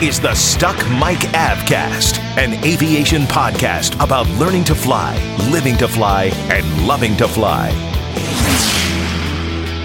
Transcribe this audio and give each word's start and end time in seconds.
Is 0.00 0.20
the 0.20 0.32
Stuck 0.32 0.76
Mic 0.90 1.18
Avcast, 1.34 2.20
an 2.36 2.54
aviation 2.64 3.22
podcast 3.22 4.00
about 4.00 4.28
learning 4.38 4.62
to 4.66 4.74
fly, 4.76 5.16
living 5.50 5.76
to 5.78 5.88
fly, 5.88 6.26
and 6.50 6.86
loving 6.86 7.16
to 7.16 7.26
fly. 7.26 7.97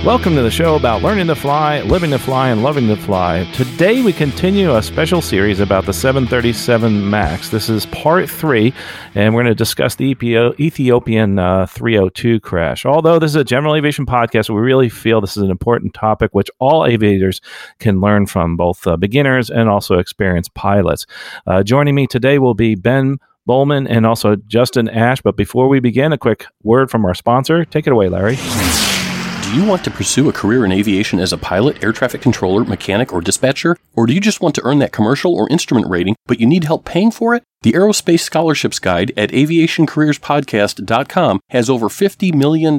Welcome 0.05 0.35
to 0.35 0.41
the 0.41 0.51
show 0.51 0.75
about 0.75 1.01
learning 1.01 1.27
to 1.27 1.35
fly, 1.35 1.79
living 1.79 2.11
to 2.11 2.19
fly, 2.19 2.49
and 2.49 2.61
loving 2.61 2.87
to 2.87 2.97
fly. 2.97 3.49
Today 3.53 4.01
we 4.01 4.11
continue 4.11 4.75
a 4.75 4.83
special 4.83 5.21
series 5.21 5.61
about 5.61 5.85
the 5.85 5.93
737 5.93 7.09
MAX. 7.09 7.47
This 7.47 7.69
is 7.69 7.85
part 7.85 8.29
three, 8.29 8.73
and 9.15 9.33
we're 9.33 9.43
going 9.43 9.51
to 9.51 9.55
discuss 9.55 9.95
the 9.95 10.11
Ethiopian 10.11 11.39
uh, 11.39 11.67
302 11.67 12.41
crash. 12.41 12.85
Although 12.85 13.17
this 13.17 13.31
is 13.31 13.37
a 13.37 13.45
general 13.45 13.75
aviation 13.75 14.05
podcast, 14.05 14.49
we 14.49 14.59
really 14.59 14.89
feel 14.89 15.21
this 15.21 15.37
is 15.37 15.43
an 15.43 15.49
important 15.49 15.93
topic 15.93 16.31
which 16.33 16.51
all 16.59 16.85
aviators 16.85 17.39
can 17.79 18.01
learn 18.01 18.25
from, 18.25 18.57
both 18.57 18.85
uh, 18.85 18.97
beginners 18.97 19.49
and 19.49 19.69
also 19.69 19.99
experienced 19.99 20.53
pilots. 20.53 21.05
Uh, 21.47 21.63
joining 21.63 21.95
me 21.95 22.07
today 22.07 22.39
will 22.39 22.55
be 22.55 22.75
Ben. 22.75 23.19
Bowman 23.45 23.87
and 23.87 24.05
also 24.05 24.37
Justin 24.37 24.87
Ash. 24.87 25.21
But 25.21 25.35
before 25.35 25.67
we 25.67 25.81
begin, 25.81 26.13
a 26.13 26.17
quick 26.17 26.45
word 26.63 26.89
from 26.89 27.05
our 27.05 27.13
sponsor. 27.13 27.65
Take 27.65 27.87
it 27.87 27.91
away, 27.91 28.07
Larry. 28.07 28.37
Do 29.53 29.59
you 29.59 29.67
want 29.67 29.83
to 29.83 29.91
pursue 29.91 30.27
a 30.29 30.33
career 30.33 30.65
in 30.65 30.71
aviation 30.71 31.19
as 31.19 31.31
a 31.31 31.37
pilot, 31.37 31.83
air 31.83 31.91
traffic 31.91 32.21
controller, 32.21 32.65
mechanic, 32.65 33.13
or 33.13 33.21
dispatcher? 33.21 33.77
Or 33.95 34.07
do 34.07 34.13
you 34.15 34.19
just 34.19 34.41
want 34.41 34.55
to 34.55 34.65
earn 34.65 34.79
that 34.79 34.91
commercial 34.91 35.35
or 35.35 35.47
instrument 35.47 35.87
rating, 35.91 36.15
but 36.25 36.39
you 36.39 36.47
need 36.47 36.63
help 36.63 36.85
paying 36.85 37.11
for 37.11 37.35
it? 37.35 37.43
The 37.63 37.71
Aerospace 37.71 38.19
Scholarships 38.19 38.77
Guide 38.77 39.11
at 39.15 39.29
aviationcareerspodcast.com 39.29 41.39
has 41.51 41.69
over 41.69 41.87
$50 41.87 42.33
million 42.33 42.73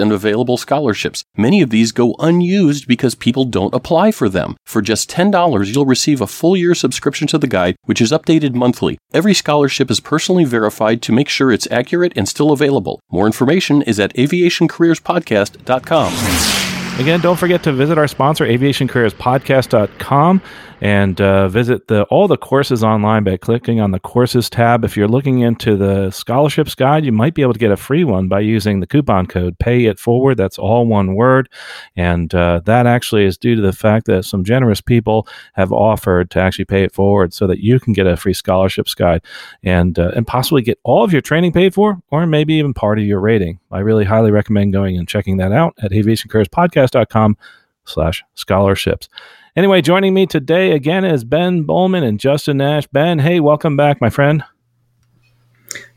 in 0.00 0.12
available 0.12 0.56
scholarships. 0.56 1.22
Many 1.36 1.60
of 1.60 1.68
these 1.68 1.92
go 1.92 2.16
unused 2.18 2.88
because 2.88 3.14
people 3.14 3.44
don't 3.44 3.74
apply 3.74 4.12
for 4.12 4.30
them. 4.30 4.56
For 4.64 4.80
just 4.80 5.10
$10, 5.10 5.74
you'll 5.74 5.84
receive 5.84 6.22
a 6.22 6.26
full 6.26 6.56
year 6.56 6.74
subscription 6.74 7.26
to 7.26 7.36
the 7.36 7.46
guide, 7.46 7.76
which 7.84 8.00
is 8.00 8.12
updated 8.12 8.54
monthly. 8.54 8.96
Every 9.12 9.34
scholarship 9.34 9.90
is 9.90 10.00
personally 10.00 10.46
verified 10.46 11.02
to 11.02 11.12
make 11.12 11.28
sure 11.28 11.52
it's 11.52 11.70
accurate 11.70 12.14
and 12.16 12.26
still 12.26 12.50
available. 12.50 12.98
More 13.10 13.26
information 13.26 13.82
is 13.82 14.00
at 14.00 14.14
aviationcareerspodcast.com. 14.14 16.98
Again, 16.98 17.20
don't 17.20 17.38
forget 17.38 17.62
to 17.64 17.74
visit 17.74 17.98
our 17.98 18.08
sponsor, 18.08 18.46
aviationcareerspodcast.com 18.46 20.40
and 20.80 21.20
uh, 21.20 21.48
visit 21.48 21.88
the 21.88 22.04
all 22.04 22.26
the 22.26 22.36
courses 22.36 22.82
online 22.82 23.24
by 23.24 23.36
clicking 23.36 23.80
on 23.80 23.90
the 23.90 24.00
courses 24.00 24.48
tab. 24.48 24.84
If 24.84 24.96
you're 24.96 25.08
looking 25.08 25.40
into 25.40 25.76
the 25.76 26.10
scholarships 26.10 26.74
guide, 26.74 27.04
you 27.04 27.12
might 27.12 27.34
be 27.34 27.42
able 27.42 27.52
to 27.52 27.58
get 27.58 27.70
a 27.70 27.76
free 27.76 28.04
one 28.04 28.28
by 28.28 28.40
using 28.40 28.80
the 28.80 28.86
coupon 28.86 29.26
code 29.26 29.58
Pay 29.58 29.86
It 29.86 29.98
Forward. 29.98 30.36
That's 30.36 30.58
all 30.58 30.86
one 30.86 31.14
word, 31.14 31.48
and 31.96 32.34
uh, 32.34 32.60
that 32.64 32.86
actually 32.86 33.24
is 33.24 33.36
due 33.36 33.56
to 33.56 33.62
the 33.62 33.72
fact 33.72 34.06
that 34.06 34.24
some 34.24 34.44
generous 34.44 34.80
people 34.80 35.28
have 35.54 35.72
offered 35.72 36.30
to 36.30 36.40
actually 36.40 36.64
pay 36.64 36.82
it 36.82 36.92
forward 36.92 37.34
so 37.34 37.46
that 37.46 37.60
you 37.60 37.78
can 37.78 37.92
get 37.92 38.06
a 38.06 38.16
free 38.16 38.34
scholarships 38.34 38.94
guide 38.94 39.22
and 39.62 39.98
uh, 39.98 40.12
and 40.16 40.26
possibly 40.26 40.62
get 40.62 40.78
all 40.82 41.04
of 41.04 41.12
your 41.12 41.22
training 41.22 41.52
paid 41.52 41.74
for, 41.74 42.00
or 42.10 42.26
maybe 42.26 42.54
even 42.54 42.72
part 42.72 42.98
of 42.98 43.04
your 43.04 43.20
rating. 43.20 43.58
I 43.70 43.80
really 43.80 44.04
highly 44.04 44.30
recommend 44.30 44.72
going 44.72 44.96
and 44.96 45.06
checking 45.06 45.36
that 45.38 45.52
out 45.52 45.74
at 45.82 45.92
aviationcareerspodcast.com 45.92 47.36
slash 47.84 48.24
scholarships. 48.34 49.08
Anyway, 49.56 49.82
joining 49.82 50.14
me 50.14 50.26
today 50.26 50.72
again 50.72 51.04
is 51.04 51.24
Ben 51.24 51.64
Bowman 51.64 52.04
and 52.04 52.20
Justin 52.20 52.58
Nash. 52.58 52.86
Ben, 52.86 53.18
hey, 53.18 53.40
welcome 53.40 53.76
back, 53.76 54.00
my 54.00 54.08
friend. 54.08 54.44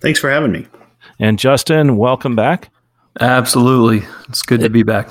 Thanks 0.01 0.19
for 0.19 0.29
having 0.29 0.51
me. 0.51 0.67
And 1.19 1.37
Justin, 1.37 1.97
welcome 1.97 2.35
back. 2.35 2.71
Absolutely. 3.19 4.07
It's 4.27 4.41
good 4.41 4.61
to 4.61 4.69
be 4.69 4.81
back. 4.81 5.07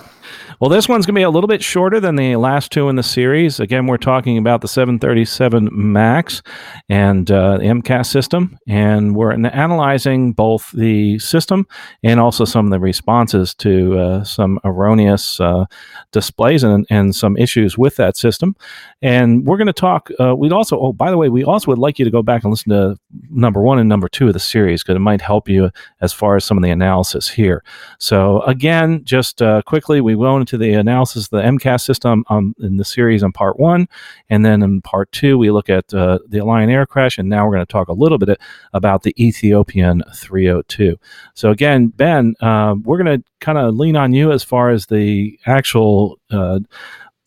Well, 0.63 0.69
this 0.69 0.89
one's 0.89 1.07
going 1.07 1.17
to 1.17 1.19
be 1.19 1.25
a 1.25 1.31
little 1.31 1.49
bit 1.49 1.61
shorter 1.61 1.99
than 1.99 2.15
the 2.15 2.37
last 2.37 2.71
two 2.71 2.89
in 2.89 2.95
the 2.95 3.03
series. 3.03 3.59
Again, 3.59 3.89
we're 3.89 3.97
talking 3.97 4.39
about 4.39 4.61
the 4.61 4.69
737 4.69 5.69
MAX 5.73 6.41
and 6.89 7.29
uh, 7.33 7.59
the 7.59 7.65
MCAS 7.65 8.07
system, 8.07 8.57
and 8.69 9.17
we're 9.17 9.33
analyzing 9.33 10.33
both 10.33 10.71
the 10.71 11.19
system 11.19 11.67
and 12.05 12.21
also 12.21 12.45
some 12.45 12.67
of 12.67 12.71
the 12.71 12.79
responses 12.79 13.57
to 13.57 13.99
uh, 13.99 14.23
some 14.23 14.61
erroneous 14.63 15.41
uh, 15.41 15.65
displays 16.13 16.63
and, 16.63 16.87
and 16.91 17.17
some 17.17 17.37
issues 17.37 17.77
with 17.77 17.97
that 17.97 18.17
system. 18.17 18.55
And 19.03 19.45
we're 19.45 19.57
going 19.57 19.67
to 19.67 19.73
talk. 19.73 20.11
Uh, 20.21 20.37
we'd 20.37 20.53
also, 20.53 20.79
oh, 20.79 20.93
by 20.93 21.11
the 21.11 21.19
way, 21.19 21.29
we 21.29 21.43
also 21.43 21.73
would 21.73 21.79
like 21.79 21.99
you 21.99 22.05
to 22.05 22.11
go 22.13 22.23
back 22.23 22.45
and 22.45 22.53
listen 22.53 22.71
to 22.71 22.97
number 23.31 23.61
one 23.63 23.81
and 23.81 23.89
number 23.89 24.09
two 24.09 24.29
of 24.29 24.33
the 24.33 24.39
series 24.39 24.85
because 24.85 24.95
it 24.95 25.01
might 25.01 25.23
help 25.23 25.49
you 25.49 25.73
as 26.01 26.13
far 26.13 26.37
as 26.37 26.45
some 26.45 26.57
of 26.57 26.63
the 26.63 26.71
analysis 26.71 27.29
here. 27.29 27.65
So, 27.99 28.43
again, 28.43 29.01
just 29.03 29.43
uh, 29.43 29.63
quickly, 29.63 30.01
we 30.01 30.15
will 30.15 30.37
into 30.53 30.65
the 30.65 30.75
analysis 30.75 31.25
of 31.25 31.31
the 31.31 31.43
MCAS 31.43 31.81
system 31.81 32.25
um, 32.29 32.55
in 32.61 32.77
the 32.77 32.85
series 32.85 33.23
on 33.23 33.33
part 33.33 33.59
one. 33.59 33.89
And 34.29 34.45
then 34.45 34.63
in 34.63 34.83
part 34.83 35.11
two, 35.13 35.39
we 35.39 35.51
look 35.51 35.71
at 35.71 35.93
uh, 35.95 36.19
the 36.29 36.43
Lion 36.43 36.71
Air 36.71 36.87
crash. 36.87 37.19
And 37.19 37.29
now 37.29 37.47
we're 37.47 37.55
going 37.55 37.67
to 37.67 37.73
talk 37.73 37.89
a 37.89 37.93
little 37.93 38.19
bit 38.19 38.39
about 38.73 39.03
the 39.03 39.15
Ethiopian 39.23 40.03
302. 40.15 40.97
So, 41.35 41.51
again, 41.51 41.89
Ben, 41.89 42.35
uh, 42.41 42.75
we're 42.83 43.03
going 43.03 43.21
to 43.21 43.25
kind 43.41 43.59
of 43.59 43.75
lean 43.75 43.97
on 43.97 44.13
you 44.13 44.33
as 44.33 44.43
far 44.43 44.71
as 44.71 44.87
the 44.87 45.39
actual 45.47 46.19
uh, 46.31 46.61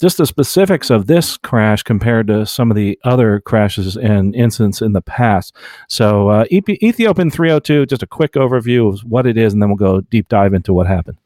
just 0.02 0.18
the 0.18 0.26
specifics 0.26 0.90
of 0.90 1.08
this 1.08 1.38
crash 1.38 1.82
compared 1.82 2.28
to 2.28 2.46
some 2.46 2.70
of 2.70 2.76
the 2.76 3.00
other 3.06 3.40
crashes 3.40 3.96
and 3.96 4.36
incidents 4.36 4.82
in 4.82 4.92
the 4.92 5.02
past. 5.02 5.56
So, 5.88 6.28
uh, 6.28 6.46
Ethiopian 6.52 7.32
302, 7.32 7.86
just 7.86 8.04
a 8.04 8.08
quick 8.08 8.34
overview 8.34 8.94
of 8.94 9.00
what 9.02 9.26
it 9.26 9.38
is, 9.38 9.54
and 9.54 9.62
then 9.62 9.70
we'll 9.70 9.78
go 9.78 10.02
deep 10.02 10.28
dive 10.28 10.54
into 10.54 10.74
what 10.74 10.86
happened. 10.86 11.18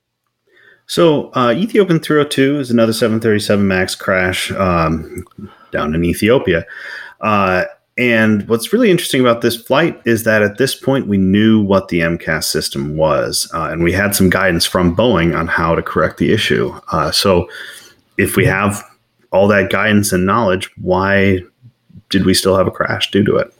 So, 0.89 1.31
uh, 1.35 1.53
Ethiopian 1.55 1.99
302 1.99 2.59
is 2.59 2.71
another 2.71 2.93
737 2.93 3.67
MAX 3.67 3.93
crash 3.93 4.51
um, 4.53 5.23
down 5.69 5.93
in 5.93 6.03
Ethiopia. 6.03 6.65
Uh, 7.21 7.65
and 7.99 8.47
what's 8.49 8.73
really 8.73 8.89
interesting 8.89 9.21
about 9.21 9.41
this 9.41 9.55
flight 9.55 10.01
is 10.05 10.23
that 10.23 10.41
at 10.41 10.57
this 10.57 10.73
point 10.73 11.05
we 11.05 11.19
knew 11.19 11.61
what 11.61 11.89
the 11.89 11.99
MCAS 11.99 12.45
system 12.45 12.97
was, 12.97 13.47
uh, 13.53 13.69
and 13.69 13.83
we 13.83 13.91
had 13.91 14.15
some 14.15 14.31
guidance 14.31 14.65
from 14.65 14.95
Boeing 14.95 15.37
on 15.37 15.45
how 15.45 15.75
to 15.75 15.83
correct 15.83 16.17
the 16.17 16.33
issue. 16.33 16.73
Uh, 16.91 17.11
so, 17.11 17.47
if 18.17 18.35
we 18.35 18.45
have 18.45 18.83
all 19.31 19.47
that 19.47 19.69
guidance 19.69 20.11
and 20.11 20.25
knowledge, 20.25 20.71
why 20.77 21.39
did 22.09 22.25
we 22.25 22.33
still 22.33 22.57
have 22.57 22.65
a 22.65 22.71
crash 22.71 23.11
due 23.11 23.23
to 23.25 23.35
it? 23.35 23.53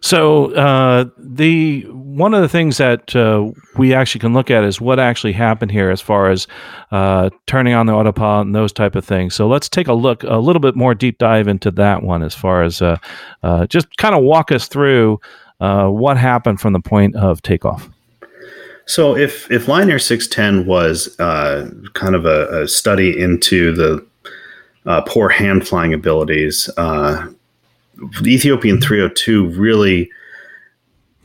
So 0.00 0.54
uh, 0.54 1.06
the 1.18 1.82
one 1.88 2.34
of 2.34 2.42
the 2.42 2.48
things 2.48 2.76
that 2.78 3.14
uh, 3.16 3.50
we 3.76 3.94
actually 3.94 4.20
can 4.20 4.32
look 4.32 4.50
at 4.50 4.64
is 4.64 4.80
what 4.80 4.98
actually 4.98 5.32
happened 5.32 5.70
here, 5.70 5.90
as 5.90 6.00
far 6.00 6.30
as 6.30 6.46
uh, 6.90 7.30
turning 7.46 7.74
on 7.74 7.86
the 7.86 7.92
autopilot 7.92 8.46
and 8.46 8.54
those 8.54 8.72
type 8.72 8.94
of 8.94 9.04
things. 9.04 9.34
So 9.34 9.48
let's 9.48 9.68
take 9.68 9.88
a 9.88 9.92
look, 9.92 10.22
a 10.24 10.38
little 10.38 10.60
bit 10.60 10.76
more 10.76 10.94
deep 10.94 11.18
dive 11.18 11.48
into 11.48 11.70
that 11.72 12.02
one, 12.02 12.22
as 12.22 12.34
far 12.34 12.62
as 12.62 12.80
uh, 12.80 12.98
uh, 13.42 13.66
just 13.66 13.96
kind 13.96 14.14
of 14.14 14.22
walk 14.22 14.52
us 14.52 14.68
through 14.68 15.20
uh, 15.60 15.88
what 15.88 16.16
happened 16.16 16.60
from 16.60 16.72
the 16.72 16.80
point 16.80 17.16
of 17.16 17.42
takeoff. 17.42 17.88
So 18.86 19.16
if 19.16 19.50
if 19.50 19.68
Lion 19.68 19.90
Air 19.90 19.98
610 19.98 20.66
was 20.66 21.14
kind 21.16 22.14
of 22.14 22.24
a, 22.24 22.62
a, 22.62 22.68
study 22.68 23.20
into 23.20 23.72
the 23.72 24.06
poor 25.06 25.28
hand 25.28 25.68
flying 25.68 25.92
abilities 25.92 26.70
the 28.20 28.34
Ethiopian 28.34 28.80
302 28.80 29.48
really 29.50 30.10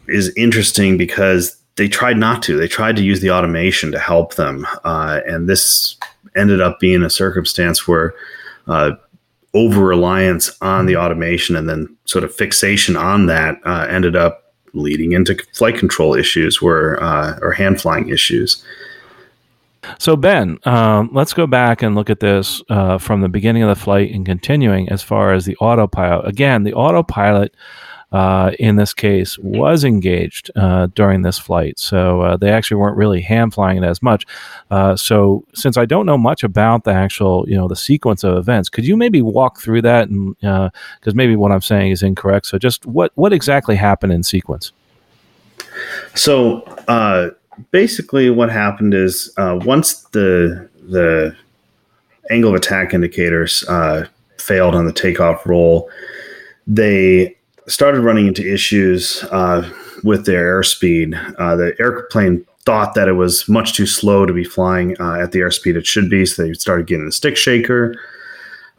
is 0.08 0.34
interesting 0.36 0.98
because 0.98 1.58
they 1.76 1.88
tried 1.88 2.18
not 2.18 2.44
to. 2.44 2.58
They 2.58 2.68
tried 2.68 2.96
to 2.98 3.04
use 3.04 3.22
the 3.22 3.32
automation 3.32 3.92
to 3.92 4.00
help 4.00 4.36
them, 4.36 4.68
uh, 4.84 5.22
and 5.26 5.50
this 5.50 5.98
ended 6.36 6.62
up 6.62 6.80
being 6.80 7.04
a 7.04 7.10
circumstance 7.10 7.88
where 7.88 8.14
uh, 8.68 8.92
over 9.54 9.82
reliance 9.82 10.56
on 10.62 10.88
the 10.88 10.98
automation 10.98 11.56
and 11.56 11.70
then 11.70 11.96
sort 12.06 12.24
of 12.24 12.34
fixation 12.34 12.96
on 12.96 13.28
that 13.28 13.60
uh, 13.66 13.86
ended 13.90 14.16
up 14.16 14.54
leading 14.74 15.12
into 15.12 15.36
flight 15.54 15.78
control 15.78 16.16
issues, 16.16 16.62
where 16.62 17.02
uh, 17.02 17.38
or 17.42 17.52
hand 17.52 17.80
flying 17.80 18.10
issues. 18.10 18.64
So, 20.00 20.16
Ben, 20.16 20.60
um, 20.64 21.10
let's 21.14 21.34
go 21.34 21.48
back 21.48 21.82
and 21.82 21.96
look 21.96 22.10
at 22.10 22.20
this 22.20 22.62
uh, 22.70 22.98
from 22.98 23.22
the 23.22 23.30
beginning 23.30 23.64
of 23.64 23.70
the 23.70 23.82
flight 23.82 24.12
and 24.12 24.26
continuing 24.26 24.90
as 24.90 25.04
far 25.04 25.34
as 25.34 25.46
the 25.46 25.56
autopilot. 25.58 26.28
Again, 26.28 26.64
the 26.64 26.74
autopilot 26.74 27.54
uh, 28.14 28.52
in 28.60 28.76
this 28.76 28.94
case, 28.94 29.40
was 29.40 29.84
engaged 29.84 30.52
uh, 30.56 30.86
during 30.94 31.24
this 31.24 31.40
flight. 31.40 31.80
So 31.80 32.22
uh, 32.22 32.38
they 32.38 32.52
actually 32.52 32.78
weren't 32.78 32.96
really 32.96 33.22
hand 33.22 33.56
flying 33.56 33.84
it 33.84 33.84
as 33.84 34.04
much. 34.04 34.26
Uh, 34.70 34.96
so 34.96 35.44
since 35.56 35.78
I 35.78 35.86
don't 35.86 36.06
know 36.06 36.18
much 36.18 36.44
about 36.44 36.84
the 36.84 36.94
actual, 36.94 37.44
you 37.50 37.56
know, 37.56 37.68
the 37.68 37.76
sequence 37.76 38.24
of 38.24 38.38
events, 38.38 38.70
could 38.70 38.86
you 38.86 38.96
maybe 38.96 39.24
walk 39.24 39.60
through 39.60 39.82
that? 39.82 40.10
And 40.10 40.36
because 40.38 41.16
maybe 41.16 41.36
what 41.36 41.52
I'm 41.52 41.62
saying 41.62 41.92
is 41.92 42.04
incorrect. 42.04 42.46
So 42.46 42.60
just 42.60 42.86
what 42.86 43.12
what 43.16 43.34
exactly 43.34 43.76
happened 43.76 44.14
in 44.14 44.22
sequence? 44.22 44.72
So 46.14 46.62
basically, 47.72 48.30
what 48.30 48.50
happened 48.50 48.94
is 48.94 49.34
once 49.38 50.04
the 50.12 50.70
the 50.90 51.36
angle 52.30 52.52
of 52.52 52.56
attack 52.56 52.94
indicators 52.94 53.64
uh, 53.68 54.08
failed 54.38 54.76
on 54.76 54.86
the 54.86 54.94
takeoff 54.94 55.46
roll, 55.46 55.90
they 56.68 57.36
started 57.68 58.02
running 58.02 58.28
into 58.28 58.52
issues 58.52 59.24
uh, 59.32 59.70
with 60.04 60.26
their 60.26 60.60
airspeed. 60.60 61.16
Uh, 61.40 61.56
the 61.56 61.74
airplane 61.80 62.46
thought 62.66 62.94
that 62.96 63.08
it 63.08 63.14
was 63.14 63.48
much 63.50 63.74
too 63.74 63.86
slow 63.86 64.26
to 64.26 64.34
be 64.34 64.44
flying 64.44 64.96
uh, 65.00 65.16
at 65.16 65.32
the 65.32 65.40
airspeed 65.40 65.76
it 65.76 65.86
should 65.86 66.10
be, 66.10 66.26
so 66.26 66.44
they 66.44 66.54
started 66.54 66.88
getting 66.88 67.06
the 67.06 67.12
stick 67.12 67.38
shaker. 67.38 67.96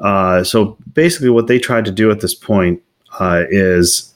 Uh, 0.01 0.43
so 0.43 0.77
basically, 0.93 1.31
what 1.31 1.47
they 1.47 1.59
tried 1.59 1.85
to 1.85 1.91
do 1.91 2.11
at 2.11 2.21
this 2.21 2.35
point 2.35 2.83
uh, 3.21 3.45
is 3.49 4.13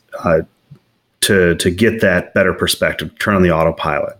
to 1.20 1.54
to 1.54 1.70
get 1.70 2.00
that 2.00 2.34
better 2.34 2.52
perspective, 2.52 3.16
turn 3.18 3.34
on 3.34 3.42
the 3.42 3.50
autopilot. 3.50 4.18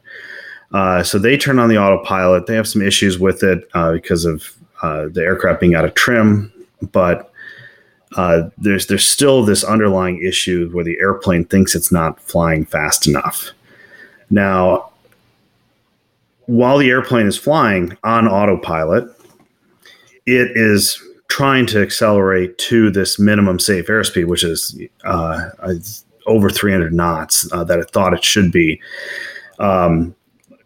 Uh, 0.73 1.03
so 1.03 1.19
they 1.19 1.37
turn 1.37 1.59
on 1.59 1.69
the 1.69 1.79
autopilot. 1.79 2.47
They 2.47 2.55
have 2.55 2.69
some 2.69 2.82
issues 2.82 3.19
with 3.19 3.43
it 3.43 3.69
uh, 3.75 3.93
because 3.93 4.25
of 4.25 4.53
uh, 4.82 5.09
the 5.11 5.23
aircraft 5.23 5.61
being 5.61 5.75
out 5.75 5.85
of 5.85 5.94
trim, 5.94 6.53
but 6.93 7.32
uh, 8.17 8.49
there's 8.59 8.87
there's 8.87 9.06
still 9.06 9.44
this 9.44 9.65
underlying 9.65 10.23
issue 10.23 10.70
where 10.70 10.85
the 10.85 10.99
airplane 11.00 11.44
thinks 11.44 11.75
it's 11.75 11.93
not 11.93 12.20
flying 12.20 12.65
fast 12.65 13.06
enough. 13.06 13.50
Now, 14.31 14.91
while 16.47 16.79
the 16.79 16.91
airplane 16.91 17.26
is 17.26 17.37
flying 17.37 17.97
on 18.05 18.29
autopilot, 18.29 19.11
it 20.26 20.50
is 20.55 21.03
trying 21.29 21.67
to 21.67 21.82
accelerate 21.82 22.56
to 22.59 22.91
this 22.91 23.19
minimum 23.19 23.59
safe 23.59 23.87
airspeed, 23.87 24.26
which 24.26 24.44
is 24.44 24.79
uh, 25.05 25.50
over 26.26 26.50
300 26.50 26.93
knots 26.93 27.50
uh, 27.53 27.64
that 27.64 27.79
it 27.79 27.91
thought 27.91 28.14
it 28.14 28.25
should 28.25 28.50
be. 28.50 28.81
Um, 29.59 30.14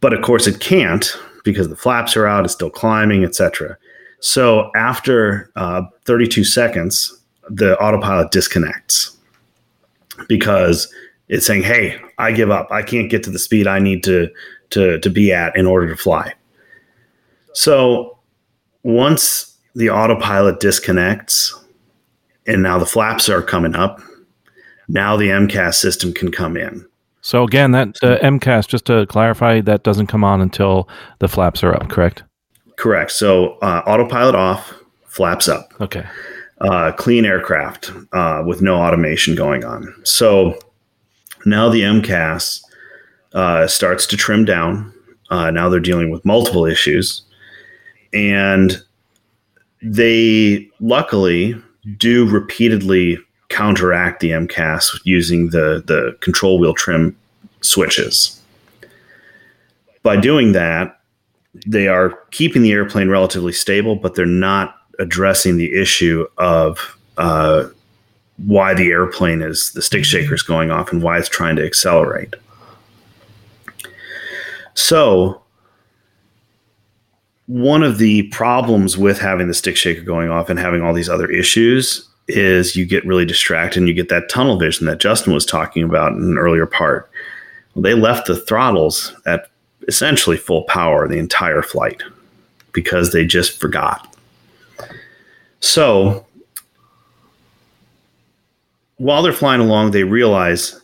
but 0.02 0.12
of 0.12 0.20
course, 0.20 0.46
it 0.46 0.60
can't 0.60 1.16
because 1.44 1.68
the 1.68 1.76
flaps 1.76 2.16
are 2.16 2.26
out, 2.26 2.44
it's 2.44 2.52
still 2.52 2.68
climbing, 2.68 3.24
etc. 3.24 3.78
So 4.20 4.70
after 4.76 5.50
uh, 5.56 5.82
32 6.04 6.44
seconds, 6.44 7.18
the 7.48 7.78
autopilot 7.78 8.30
disconnects 8.30 9.16
because 10.28 10.92
it's 11.28 11.46
saying, 11.46 11.62
"Hey, 11.62 11.98
I 12.18 12.32
give 12.32 12.50
up. 12.50 12.70
I 12.70 12.82
can't 12.82 13.10
get 13.10 13.22
to 13.24 13.30
the 13.30 13.38
speed 13.38 13.66
I 13.66 13.78
need 13.78 14.04
to 14.04 14.28
to 14.70 14.98
to 14.98 15.10
be 15.10 15.32
at 15.32 15.56
in 15.56 15.66
order 15.66 15.88
to 15.88 15.96
fly." 15.96 16.34
So 17.54 18.18
once 18.82 19.56
the 19.74 19.90
autopilot 19.90 20.60
disconnects, 20.60 21.54
and 22.46 22.62
now 22.62 22.78
the 22.78 22.86
flaps 22.86 23.28
are 23.28 23.42
coming 23.42 23.74
up, 23.74 24.00
now 24.88 25.16
the 25.16 25.28
MCAS 25.28 25.74
system 25.74 26.12
can 26.12 26.30
come 26.30 26.56
in. 26.56 26.86
So 27.22 27.44
again, 27.44 27.70
that 27.70 27.96
uh, 28.02 28.18
MCAS, 28.18 28.66
just 28.66 28.84
to 28.86 29.06
clarify, 29.06 29.60
that 29.62 29.84
doesn't 29.84 30.08
come 30.08 30.24
on 30.24 30.40
until 30.40 30.88
the 31.20 31.28
flaps 31.28 31.62
are 31.62 31.74
up, 31.74 31.88
correct? 31.88 32.24
Correct. 32.76 33.12
So 33.12 33.58
uh, 33.62 33.82
autopilot 33.86 34.34
off, 34.34 34.74
flaps 35.06 35.48
up. 35.48 35.72
Okay. 35.80 36.04
Uh, 36.60 36.92
clean 36.92 37.24
aircraft 37.24 37.92
uh, 38.12 38.42
with 38.44 38.60
no 38.60 38.76
automation 38.76 39.34
going 39.34 39.64
on. 39.64 39.94
So 40.04 40.58
now 41.46 41.68
the 41.68 41.82
MCAS 41.82 42.62
uh, 43.34 43.66
starts 43.66 44.06
to 44.06 44.16
trim 44.16 44.44
down. 44.44 44.92
Uh, 45.30 45.50
now 45.50 45.68
they're 45.68 45.80
dealing 45.80 46.10
with 46.10 46.24
multiple 46.24 46.66
issues, 46.66 47.22
and 48.12 48.82
they 49.80 50.68
luckily 50.80 51.54
do 51.96 52.28
repeatedly 52.28 53.18
counteract 53.52 54.20
the 54.20 54.30
MCAS 54.30 55.00
using 55.04 55.50
the 55.50 55.82
the 55.86 56.16
control 56.20 56.58
wheel 56.58 56.74
trim 56.74 57.16
switches. 57.60 58.40
By 60.02 60.16
doing 60.16 60.52
that, 60.52 61.00
they 61.66 61.86
are 61.86 62.10
keeping 62.30 62.62
the 62.62 62.72
airplane 62.72 63.08
relatively 63.08 63.52
stable, 63.52 63.94
but 63.94 64.14
they're 64.14 64.26
not 64.26 64.76
addressing 64.98 65.56
the 65.56 65.74
issue 65.80 66.26
of 66.38 66.98
uh, 67.18 67.68
why 68.38 68.74
the 68.74 68.90
airplane 68.90 69.42
is 69.42 69.72
the 69.72 69.82
stick 69.82 70.04
shaker 70.04 70.34
is 70.34 70.42
going 70.42 70.70
off 70.70 70.90
and 70.90 71.02
why 71.02 71.18
it's 71.18 71.28
trying 71.28 71.56
to 71.56 71.64
accelerate. 71.64 72.34
So, 74.74 75.42
one 77.46 77.82
of 77.82 77.98
the 77.98 78.22
problems 78.28 78.96
with 78.96 79.18
having 79.18 79.48
the 79.48 79.54
stick 79.54 79.76
shaker 79.76 80.00
going 80.00 80.30
off 80.30 80.48
and 80.48 80.58
having 80.58 80.82
all 80.82 80.94
these 80.94 81.10
other 81.10 81.30
issues 81.30 82.08
is 82.28 82.76
you 82.76 82.84
get 82.84 83.04
really 83.06 83.24
distracted 83.24 83.78
and 83.80 83.88
you 83.88 83.94
get 83.94 84.08
that 84.08 84.28
tunnel 84.28 84.58
vision 84.58 84.86
that 84.86 85.00
Justin 85.00 85.32
was 85.32 85.44
talking 85.44 85.82
about 85.82 86.12
in 86.12 86.22
an 86.22 86.38
earlier 86.38 86.66
part. 86.66 87.10
Well, 87.74 87.82
they 87.82 87.94
left 87.94 88.26
the 88.26 88.36
throttles 88.36 89.14
at 89.26 89.48
essentially 89.88 90.36
full 90.36 90.62
power 90.64 91.08
the 91.08 91.18
entire 91.18 91.62
flight 91.62 92.02
because 92.72 93.12
they 93.12 93.24
just 93.24 93.60
forgot. 93.60 94.16
So 95.60 96.26
while 98.96 99.22
they're 99.22 99.32
flying 99.32 99.60
along, 99.60 99.90
they 99.90 100.04
realize, 100.04 100.80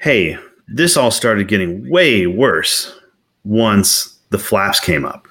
hey, 0.00 0.36
this 0.66 0.96
all 0.96 1.10
started 1.10 1.48
getting 1.48 1.88
way 1.88 2.26
worse 2.26 2.96
once 3.44 4.18
the 4.30 4.38
flaps 4.38 4.80
came 4.80 5.04
up. 5.04 5.26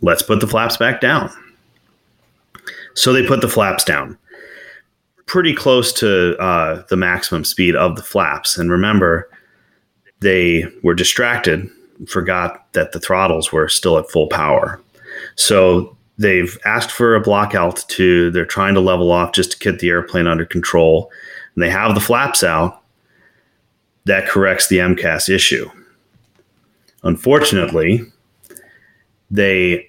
Let's 0.00 0.22
put 0.22 0.40
the 0.40 0.46
flaps 0.46 0.76
back 0.76 1.00
down. 1.00 1.30
So 2.94 3.12
they 3.12 3.26
put 3.26 3.40
the 3.40 3.48
flaps 3.48 3.84
down 3.84 4.18
pretty 5.26 5.54
close 5.54 5.92
to 5.94 6.36
uh, 6.38 6.82
the 6.88 6.96
maximum 6.96 7.44
speed 7.44 7.74
of 7.74 7.96
the 7.96 8.02
flaps. 8.02 8.58
And 8.58 8.70
remember, 8.70 9.30
they 10.20 10.66
were 10.82 10.94
distracted, 10.94 11.70
forgot 12.06 12.70
that 12.72 12.92
the 12.92 13.00
throttles 13.00 13.52
were 13.52 13.68
still 13.68 13.98
at 13.98 14.10
full 14.10 14.28
power. 14.28 14.80
So 15.36 15.96
they've 16.18 16.58
asked 16.64 16.90
for 16.90 17.14
a 17.14 17.20
block 17.20 17.54
altitude. 17.54 18.34
They're 18.34 18.44
trying 18.44 18.74
to 18.74 18.80
level 18.80 19.10
off 19.10 19.32
just 19.32 19.52
to 19.52 19.58
get 19.58 19.78
the 19.78 19.88
airplane 19.88 20.26
under 20.26 20.44
control. 20.44 21.10
And 21.54 21.62
they 21.62 21.70
have 21.70 21.94
the 21.94 22.00
flaps 22.00 22.44
out. 22.44 22.82
That 24.04 24.28
corrects 24.28 24.66
the 24.66 24.78
MCAS 24.78 25.28
issue. 25.28 25.70
Unfortunately, 27.04 28.02
they 29.30 29.88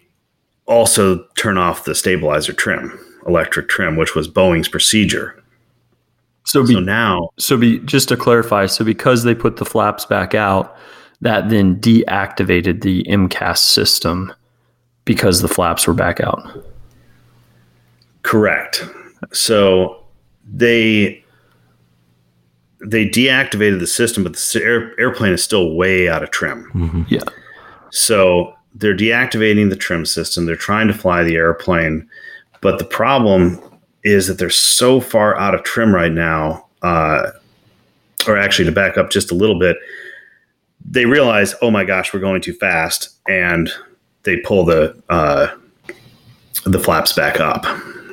also 0.66 1.24
turn 1.36 1.58
off 1.58 1.86
the 1.86 1.96
stabilizer 1.96 2.54
trim, 2.54 2.98
electric 3.28 3.70
trim, 3.70 3.96
which 3.96 4.16
was 4.16 4.28
Boeing's 4.28 4.70
procedure. 4.70 5.42
So, 6.46 6.66
be, 6.66 6.74
so 6.74 6.80
now, 6.80 7.30
so 7.38 7.58
be 7.58 7.80
just 7.80 8.10
to 8.10 8.18
clarify, 8.18 8.66
so 8.66 8.84
because 8.84 9.24
they 9.24 9.36
put 9.36 9.58
the 9.58 9.66
flaps 9.66 10.06
back 10.06 10.36
out, 10.36 10.76
that 11.22 11.50
then 11.50 11.80
deactivated 11.80 12.82
the 12.82 13.04
MCAS 13.04 13.60
system 13.60 14.34
because 15.06 15.42
the 15.42 15.48
flaps 15.48 15.88
were 15.88 15.94
back 15.94 16.20
out. 16.20 16.66
Correct. 18.24 18.84
So 19.32 20.04
they 20.46 21.24
they 22.86 23.08
deactivated 23.08 23.80
the 23.80 23.88
system, 23.88 24.24
but 24.24 24.34
the 24.34 24.62
air, 24.62 25.00
airplane 25.00 25.32
is 25.32 25.42
still 25.42 25.74
way 25.74 26.10
out 26.10 26.24
of 26.24 26.32
trim. 26.32 26.70
Mm-hmm. 26.74 27.04
Yeah. 27.08 27.24
So 27.92 28.54
they're 28.76 28.96
deactivating 28.96 29.70
the 29.70 29.76
trim 29.76 30.06
system. 30.06 30.46
They're 30.46 30.56
trying 30.56 30.88
to 30.88 30.94
fly 30.94 31.24
the 31.24 31.36
airplane, 31.36 32.08
but 32.62 32.80
the 32.80 32.86
problem 32.86 33.60
is 34.04 34.28
that 34.28 34.38
they're 34.38 34.50
so 34.50 35.00
far 35.00 35.38
out 35.38 35.56
of 35.56 35.64
trim 35.64 35.94
right 35.94 36.12
now. 36.12 36.66
Uh, 36.82 37.32
or 38.28 38.38
actually, 38.38 38.66
to 38.66 38.72
back 38.72 38.98
up 38.98 39.10
just 39.10 39.32
a 39.32 39.36
little 39.36 39.60
bit, 39.60 39.78
they 40.86 41.06
realize, 41.06 41.56
oh 41.62 41.72
my 41.72 41.84
gosh, 41.84 42.14
we're 42.14 42.20
going 42.20 42.42
too 42.42 42.54
fast, 42.54 43.10
and 43.28 43.70
they 44.24 44.38
pull 44.38 44.66
the 44.66 45.02
uh, 45.10 45.48
the 46.66 46.80
flaps 46.80 47.14
back 47.14 47.40
up, 47.40 47.66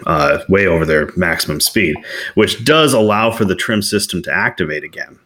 uh, 0.06 0.42
way 0.48 0.66
over 0.66 0.84
their 0.84 1.10
maximum 1.16 1.60
speed, 1.60 1.96
which 2.34 2.64
does 2.64 2.92
allow 2.92 3.30
for 3.30 3.44
the 3.44 3.54
trim 3.54 3.82
system 3.82 4.22
to 4.22 4.32
activate 4.32 4.84
again. 4.84 5.18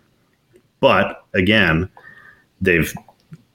But 0.80 1.24
again, 1.32 1.88
they've 2.60 2.92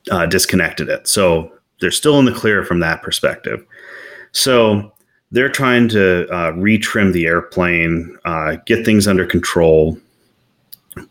uh, 0.09 0.25
disconnected 0.25 0.89
it, 0.89 1.07
so 1.07 1.51
they're 1.79 1.91
still 1.91 2.19
in 2.19 2.25
the 2.25 2.33
clear 2.33 2.63
from 2.63 2.79
that 2.79 3.01
perspective. 3.01 3.65
So 4.31 4.91
they're 5.31 5.49
trying 5.49 5.89
to 5.89 6.27
uh, 6.29 6.51
retrim 6.53 7.13
the 7.13 7.25
airplane, 7.25 8.17
uh, 8.25 8.57
get 8.65 8.85
things 8.85 9.07
under 9.07 9.25
control. 9.25 9.97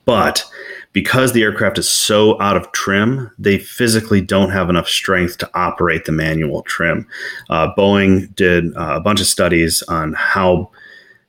But 0.05 0.45
because 0.93 1.33
the 1.33 1.43
aircraft 1.43 1.79
is 1.79 1.89
so 1.89 2.41
out 2.41 2.57
of 2.57 2.71
trim, 2.73 3.31
they 3.39 3.59
physically 3.59 4.21
don't 4.21 4.51
have 4.51 4.69
enough 4.69 4.89
strength 4.89 5.39
to 5.39 5.51
operate 5.55 6.05
the 6.05 6.13
manual 6.13 6.63
trim. 6.63 7.07
Uh, 7.49 7.73
Boeing 7.77 8.35
did 8.35 8.77
uh, 8.77 8.95
a 8.97 9.01
bunch 9.01 9.21
of 9.21 9.27
studies 9.27 9.83
on 9.85 10.15
how 10.15 10.71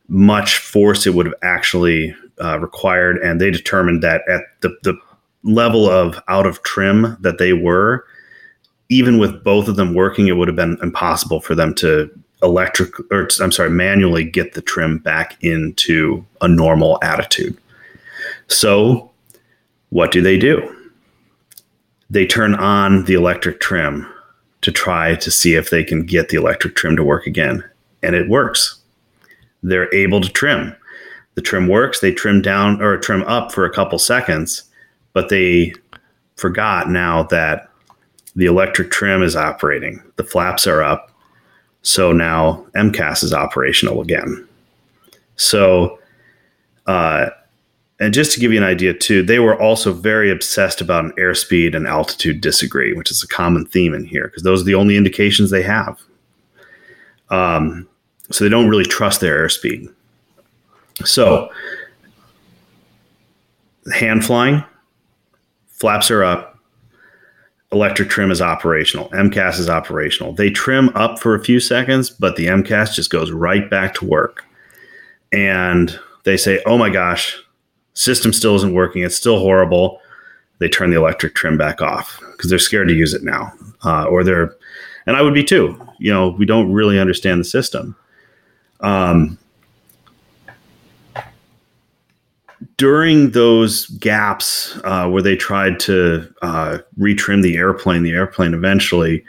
much 0.07 0.57
force 0.57 1.05
it 1.05 1.13
would 1.13 1.27
have 1.27 1.35
actually 1.43 2.15
uh, 2.43 2.59
required, 2.59 3.17
and 3.17 3.39
they 3.39 3.51
determined 3.51 4.01
that 4.01 4.27
at 4.27 4.41
the, 4.61 4.75
the 4.83 4.97
level 5.43 5.87
of 5.87 6.19
out 6.27 6.47
of 6.47 6.63
trim 6.63 7.15
that 7.19 7.37
they 7.37 7.53
were, 7.53 8.05
even 8.89 9.19
with 9.19 9.43
both 9.43 9.67
of 9.67 9.75
them 9.75 9.93
working, 9.93 10.27
it 10.27 10.33
would 10.33 10.47
have 10.47 10.55
been 10.55 10.77
impossible 10.81 11.39
for 11.39 11.55
them 11.55 11.73
to 11.75 12.09
electric 12.41 12.99
or 13.11 13.27
I'm 13.39 13.51
sorry, 13.51 13.69
manually 13.69 14.23
get 14.23 14.53
the 14.53 14.61
trim 14.61 14.97
back 14.97 15.41
into 15.43 16.25
a 16.41 16.47
normal 16.47 16.97
attitude. 17.03 17.57
So, 18.47 19.11
what 19.89 20.11
do 20.11 20.21
they 20.21 20.37
do? 20.37 20.75
They 22.09 22.25
turn 22.25 22.55
on 22.55 23.05
the 23.05 23.13
electric 23.13 23.59
trim 23.59 24.11
to 24.61 24.71
try 24.71 25.15
to 25.15 25.31
see 25.31 25.55
if 25.55 25.69
they 25.69 25.83
can 25.83 26.05
get 26.05 26.29
the 26.29 26.37
electric 26.37 26.75
trim 26.75 26.95
to 26.95 27.03
work 27.03 27.27
again, 27.27 27.63
and 28.01 28.15
it 28.15 28.29
works. 28.29 28.79
They're 29.61 29.93
able 29.93 30.21
to 30.21 30.29
trim. 30.29 30.75
The 31.35 31.41
trim 31.41 31.67
works. 31.67 31.99
They 31.99 32.11
trim 32.11 32.41
down 32.41 32.81
or 32.81 32.97
trim 32.97 33.23
up 33.23 33.51
for 33.51 33.65
a 33.65 33.73
couple 33.73 33.99
seconds, 33.99 34.63
but 35.13 35.29
they 35.29 35.73
forgot 36.35 36.89
now 36.89 37.23
that 37.23 37.68
the 38.39 38.45
electric 38.45 38.91
trim 38.91 39.21
is 39.21 39.35
operating. 39.35 40.01
The 40.15 40.23
flaps 40.23 40.65
are 40.65 40.81
up 40.81 41.09
so 41.81 42.11
now 42.11 42.65
MCAS 42.75 43.23
is 43.23 43.33
operational 43.33 44.01
again. 44.01 44.47
So, 45.37 45.99
uh, 46.87 47.29
and 47.99 48.13
just 48.13 48.31
to 48.33 48.39
give 48.39 48.51
you 48.51 48.57
an 48.57 48.65
idea 48.65 48.93
too, 48.93 49.23
they 49.23 49.39
were 49.39 49.59
also 49.59 49.93
very 49.93 50.31
obsessed 50.31 50.81
about 50.81 51.05
an 51.05 51.11
airspeed 51.13 51.75
and 51.75 51.87
altitude 51.87 52.41
disagree, 52.41 52.93
which 52.93 53.11
is 53.11 53.23
a 53.23 53.27
common 53.27 53.65
theme 53.65 53.93
in 53.93 54.05
here 54.05 54.27
because 54.27 54.43
those 54.43 54.61
are 54.61 54.65
the 54.65 54.75
only 54.75 54.97
indications 54.97 55.51
they 55.51 55.63
have. 55.63 55.99
Um, 57.29 57.87
so 58.31 58.43
they 58.43 58.49
don't 58.49 58.69
really 58.69 58.85
trust 58.85 59.21
their 59.21 59.45
airspeed. 59.45 59.91
So, 61.05 61.49
hand 63.93 64.25
flying, 64.25 64.63
flaps 65.69 66.11
are 66.11 66.23
up, 66.23 66.58
electric 67.71 68.09
trim 68.09 68.31
is 68.31 68.41
operational. 68.41 69.09
MCAS 69.09 69.59
is 69.59 69.69
operational. 69.69 70.33
They 70.33 70.49
trim 70.49 70.89
up 70.95 71.19
for 71.19 71.35
a 71.35 71.43
few 71.43 71.59
seconds, 71.59 72.09
but 72.09 72.35
the 72.35 72.47
MCAS 72.47 72.93
just 72.93 73.09
goes 73.09 73.31
right 73.31 73.69
back 73.69 73.93
to 73.95 74.05
work. 74.05 74.43
And 75.31 75.97
they 76.23 76.37
say, 76.37 76.61
oh 76.65 76.77
my 76.77 76.89
gosh, 76.89 77.37
system 77.93 78.33
still 78.33 78.55
isn't 78.55 78.73
working. 78.73 79.03
It's 79.03 79.15
still 79.15 79.39
horrible. 79.39 79.99
They 80.59 80.67
turn 80.67 80.89
the 80.89 80.97
electric 80.97 81.35
trim 81.35 81.57
back 81.57 81.81
off 81.81 82.19
because 82.31 82.49
they're 82.49 82.59
scared 82.59 82.87
to 82.87 82.93
use 82.93 83.13
it 83.13 83.23
now. 83.23 83.53
Uh, 83.85 84.05
or 84.05 84.23
they're, 84.23 84.55
and 85.05 85.15
I 85.15 85.21
would 85.21 85.33
be 85.33 85.43
too. 85.43 85.79
You 85.99 86.11
know, 86.11 86.29
we 86.29 86.45
don't 86.45 86.71
really 86.71 86.99
understand 86.99 87.39
the 87.39 87.45
system. 87.45 87.95
Um, 88.81 89.37
during 92.77 93.31
those 93.31 93.85
gaps 93.87 94.77
uh, 94.83 95.07
where 95.07 95.21
they 95.21 95.35
tried 95.35 95.79
to 95.81 96.33
uh, 96.41 96.79
retrim 96.97 97.41
the 97.41 97.57
airplane, 97.57 98.03
the 98.03 98.11
airplane 98.11 98.53
eventually 98.53 99.23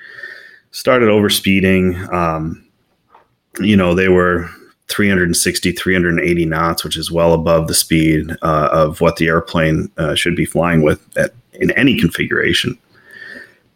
started 0.73 1.09
overspeeding. 1.09 2.13
Um, 2.13 2.65
you 3.61 3.77
know, 3.77 3.95
they 3.95 4.09
were 4.09 4.49
360, 4.89 5.73
380 5.73 6.45
knots, 6.47 6.85
which 6.85 6.97
is 6.97 7.11
well 7.11 7.33
above 7.33 7.69
the 7.69 7.75
speed 7.75 8.31
uh, 8.43 8.69
of 8.73 9.01
what 9.01 9.17
the 9.17 9.29
airplane 9.29 9.91
uh, 9.99 10.15
should 10.15 10.35
be 10.35 10.45
flying 10.45 10.83
with 10.83 11.01
at, 11.17 11.33
in 11.55 11.71
any 11.73 11.99
configuration. 11.99 12.77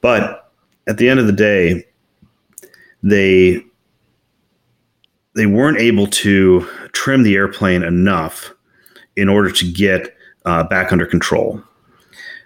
But 0.01 0.51
at 0.87 0.99
the 0.99 1.09
end 1.09 1.21
of 1.21 1.27
the 1.27 1.33
day, 1.33 1.85
they 3.03 3.63
they 5.37 5.47
weren't 5.47 5.79
able 5.79 6.07
to 6.07 6.69
trim 6.93 7.25
the 7.25 7.35
airplane 7.35 7.83
enough 7.83 8.53
in 9.17 9.29
order 9.29 9.51
to 9.51 9.71
get 9.71 10.17
uh, 10.45 10.65
back 10.65 10.93
under 10.93 11.07
control. 11.07 11.63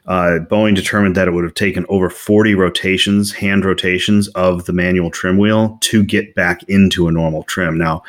Uh, 0.08 0.38
Boeing 0.38 0.74
determined 0.74 1.14
that 1.16 1.28
it 1.28 1.32
would 1.32 1.44
have 1.44 1.54
taken 1.54 1.84
over 1.90 2.08
40 2.08 2.54
rotations, 2.54 3.30
hand 3.30 3.66
rotations 3.66 4.28
of 4.28 4.64
the 4.64 4.72
manual 4.72 5.10
trim 5.10 5.36
wheel 5.36 5.76
to 5.82 6.02
get 6.02 6.34
back 6.34 6.62
into 6.62 7.08
a 7.08 7.12
normal 7.12 7.42
trim. 7.42 7.76
Now, 7.76 8.02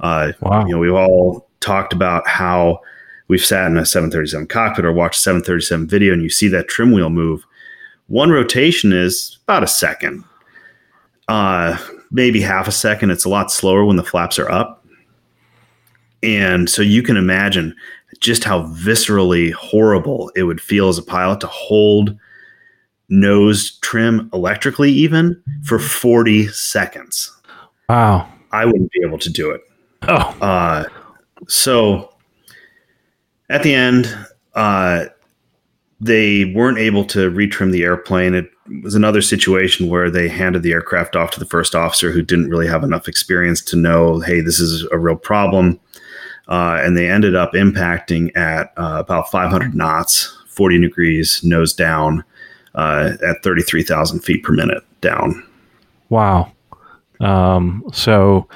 uh, 0.00 0.32
wow. 0.40 0.64
you 0.64 0.72
know, 0.72 0.78
we've 0.78 0.94
all 0.94 1.46
talked 1.60 1.92
about 1.92 2.26
how 2.26 2.80
we've 3.28 3.44
sat 3.44 3.70
in 3.70 3.76
a 3.76 3.84
737 3.84 4.46
cockpit 4.46 4.86
or 4.86 4.92
watched 4.92 5.20
737 5.20 5.86
video 5.88 6.14
and 6.14 6.22
you 6.22 6.30
see 6.30 6.48
that 6.48 6.68
trim 6.68 6.90
wheel 6.90 7.10
move. 7.10 7.44
One 8.06 8.30
rotation 8.30 8.94
is 8.94 9.38
about 9.44 9.62
a 9.62 9.68
second, 9.68 10.24
uh, 11.28 11.76
maybe 12.10 12.40
half 12.40 12.66
a 12.66 12.72
second. 12.72 13.10
It's 13.10 13.26
a 13.26 13.30
lot 13.30 13.52
slower 13.52 13.84
when 13.84 13.96
the 13.96 14.04
flaps 14.04 14.38
are 14.38 14.50
up. 14.50 14.84
And 16.22 16.70
so 16.70 16.80
you 16.80 17.02
can 17.02 17.16
imagine 17.16 17.74
just 18.22 18.44
how 18.44 18.62
viscerally 18.68 19.52
horrible 19.52 20.30
it 20.36 20.44
would 20.44 20.60
feel 20.60 20.88
as 20.88 20.96
a 20.96 21.02
pilot 21.02 21.40
to 21.40 21.46
hold 21.48 22.16
nose 23.08 23.78
trim 23.80 24.30
electrically 24.32 24.90
even 24.90 25.42
for 25.64 25.78
40 25.78 26.46
seconds. 26.48 27.30
Wow. 27.88 28.28
I 28.52 28.64
wouldn't 28.64 28.90
be 28.92 29.02
able 29.04 29.18
to 29.18 29.30
do 29.30 29.50
it. 29.50 29.60
Oh. 30.08 30.36
Uh, 30.40 30.84
so 31.48 32.14
at 33.50 33.62
the 33.62 33.74
end, 33.74 34.16
uh, 34.54 35.06
they 36.00 36.46
weren't 36.54 36.78
able 36.78 37.04
to 37.06 37.30
retrim 37.30 37.72
the 37.72 37.82
airplane. 37.82 38.34
It 38.34 38.50
was 38.82 38.94
another 38.94 39.20
situation 39.20 39.88
where 39.88 40.10
they 40.10 40.28
handed 40.28 40.62
the 40.62 40.72
aircraft 40.72 41.16
off 41.16 41.32
to 41.32 41.40
the 41.40 41.46
first 41.46 41.74
officer 41.74 42.10
who 42.12 42.22
didn't 42.22 42.50
really 42.50 42.66
have 42.66 42.84
enough 42.84 43.08
experience 43.08 43.60
to 43.62 43.76
know, 43.76 44.20
hey, 44.20 44.40
this 44.40 44.60
is 44.60 44.86
a 44.92 44.98
real 44.98 45.16
problem 45.16 45.80
uh, 46.48 46.80
and 46.82 46.96
they 46.96 47.08
ended 47.08 47.34
up 47.34 47.52
impacting 47.52 48.34
at 48.36 48.72
uh, 48.76 48.96
about 48.98 49.30
500 49.30 49.74
knots, 49.74 50.36
40 50.48 50.80
degrees, 50.80 51.40
nose 51.42 51.72
down, 51.72 52.24
uh, 52.74 53.12
at 53.26 53.42
33,000 53.42 54.20
feet 54.20 54.42
per 54.42 54.52
minute 54.52 54.82
down. 55.00 55.46
Wow. 56.08 56.52
Um, 57.20 57.84
so 57.92 58.48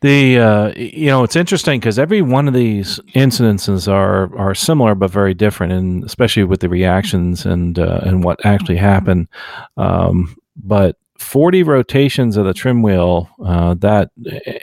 the 0.00 0.38
uh, 0.38 0.72
you 0.76 1.06
know 1.06 1.24
it's 1.24 1.36
interesting 1.36 1.80
because 1.80 1.98
every 1.98 2.22
one 2.22 2.46
of 2.46 2.54
these 2.54 3.00
incidences 3.14 3.90
are 3.90 4.36
are 4.38 4.54
similar 4.54 4.94
but 4.94 5.10
very 5.10 5.34
different, 5.34 5.72
and 5.72 6.04
especially 6.04 6.44
with 6.44 6.60
the 6.60 6.68
reactions 6.68 7.44
and 7.44 7.78
uh, 7.78 8.00
and 8.02 8.22
what 8.22 8.44
actually 8.44 8.76
happened. 8.76 9.28
Um, 9.76 10.36
but 10.54 10.96
40 11.18 11.62
rotations 11.62 12.36
of 12.36 12.44
the 12.44 12.54
trim 12.54 12.82
wheel 12.82 13.28
uh, 13.44 13.74
that 13.74 14.10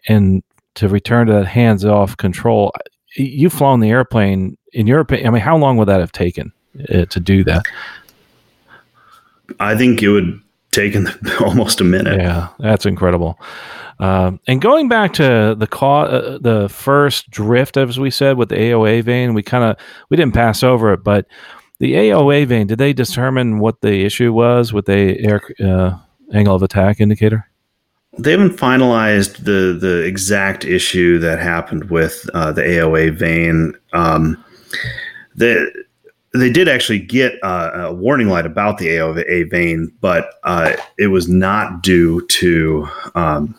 and 0.08 0.44
to 0.75 0.88
return 0.88 1.27
to 1.27 1.34
that 1.34 1.48
hands 1.48 1.86
off 1.86 2.18
control. 2.18 2.72
You've 3.15 3.53
flown 3.53 3.80
the 3.80 3.89
airplane 3.89 4.58
in 4.74 4.88
your 4.88 5.00
opinion. 5.00 5.27
I 5.27 5.32
mean, 5.32 5.42
how 5.42 5.58
long 5.58 5.77
would 5.77 5.88
that 5.88 6.00
have 6.00 6.12
taken 6.12 6.51
uh, 6.89 7.06
to 7.06 7.20
do 7.20 7.44
that? 7.44 7.63
I 9.60 9.75
think 9.75 10.01
it 10.01 10.10
would 10.10 10.42
taken 10.74 11.08
almost 11.39 11.80
a 11.80 11.84
minute. 11.84 12.20
Yeah, 12.20 12.50
that's 12.60 12.86
incredible. 12.86 13.39
Um, 14.00 14.39
and 14.48 14.62
going 14.62 14.89
back 14.89 15.13
to 15.13 15.56
the 15.58 15.68
ca- 15.68 16.03
uh, 16.03 16.38
the 16.39 16.68
first 16.68 17.30
drift, 17.30 17.77
as 17.77 18.00
we 18.00 18.10
said, 18.10 18.38
with 18.38 18.50
the 18.50 18.56
AOA 18.56 19.03
vane, 19.03 19.34
we 19.34 19.44
kind 19.44 19.63
of 19.63 19.77
we 20.10 20.18
didn't 20.18 20.34
pass 20.34 20.63
over 20.63 20.92
it, 20.94 21.03
but 21.03 21.27
the 21.80 21.94
AOA 21.94 22.48
vane, 22.48 22.68
did 22.68 22.80
they 22.80 22.94
determine 22.94 23.60
what 23.60 23.82
the 23.82 24.03
issue 24.03 24.34
was 24.34 24.74
with 24.74 24.86
the 24.86 25.20
air 25.24 25.42
uh, 25.63 25.98
angle 26.34 26.56
of 26.56 26.63
attack 26.63 27.00
indicator? 27.00 27.50
They 28.20 28.32
haven't 28.32 28.58
finalized 28.58 29.43
the 29.43 29.77
the 29.79 30.03
exact 30.03 30.65
issue 30.65 31.17
that 31.20 31.39
happened 31.39 31.89
with 31.89 32.29
uh, 32.34 32.51
the 32.51 32.62
AOA 32.62 33.17
vane. 33.17 33.74
Um, 33.93 34.43
the 35.36 35.72
they 36.34 36.51
did 36.51 36.67
actually 36.67 37.00
get 37.00 37.38
uh, 37.43 37.72
a 37.74 37.93
warning 37.93 38.27
light 38.27 38.46
about 38.46 38.77
the 38.77 38.88
AOA 38.88 39.50
vane, 39.50 39.91
but 40.01 40.36
uh, 40.43 40.75
it 40.98 41.08
was 41.08 41.27
not 41.27 41.84
due 41.84 42.25
to 42.27 42.88
um, 43.13 43.55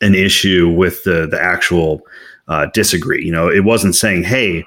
an 0.00 0.14
issue 0.14 0.70
with 0.70 1.04
the 1.04 1.26
the 1.26 1.40
actual 1.40 2.02
uh, 2.48 2.66
disagree. 2.66 3.24
You 3.24 3.32
know, 3.32 3.48
it 3.48 3.64
wasn't 3.64 3.94
saying, 3.94 4.24
"Hey, 4.24 4.66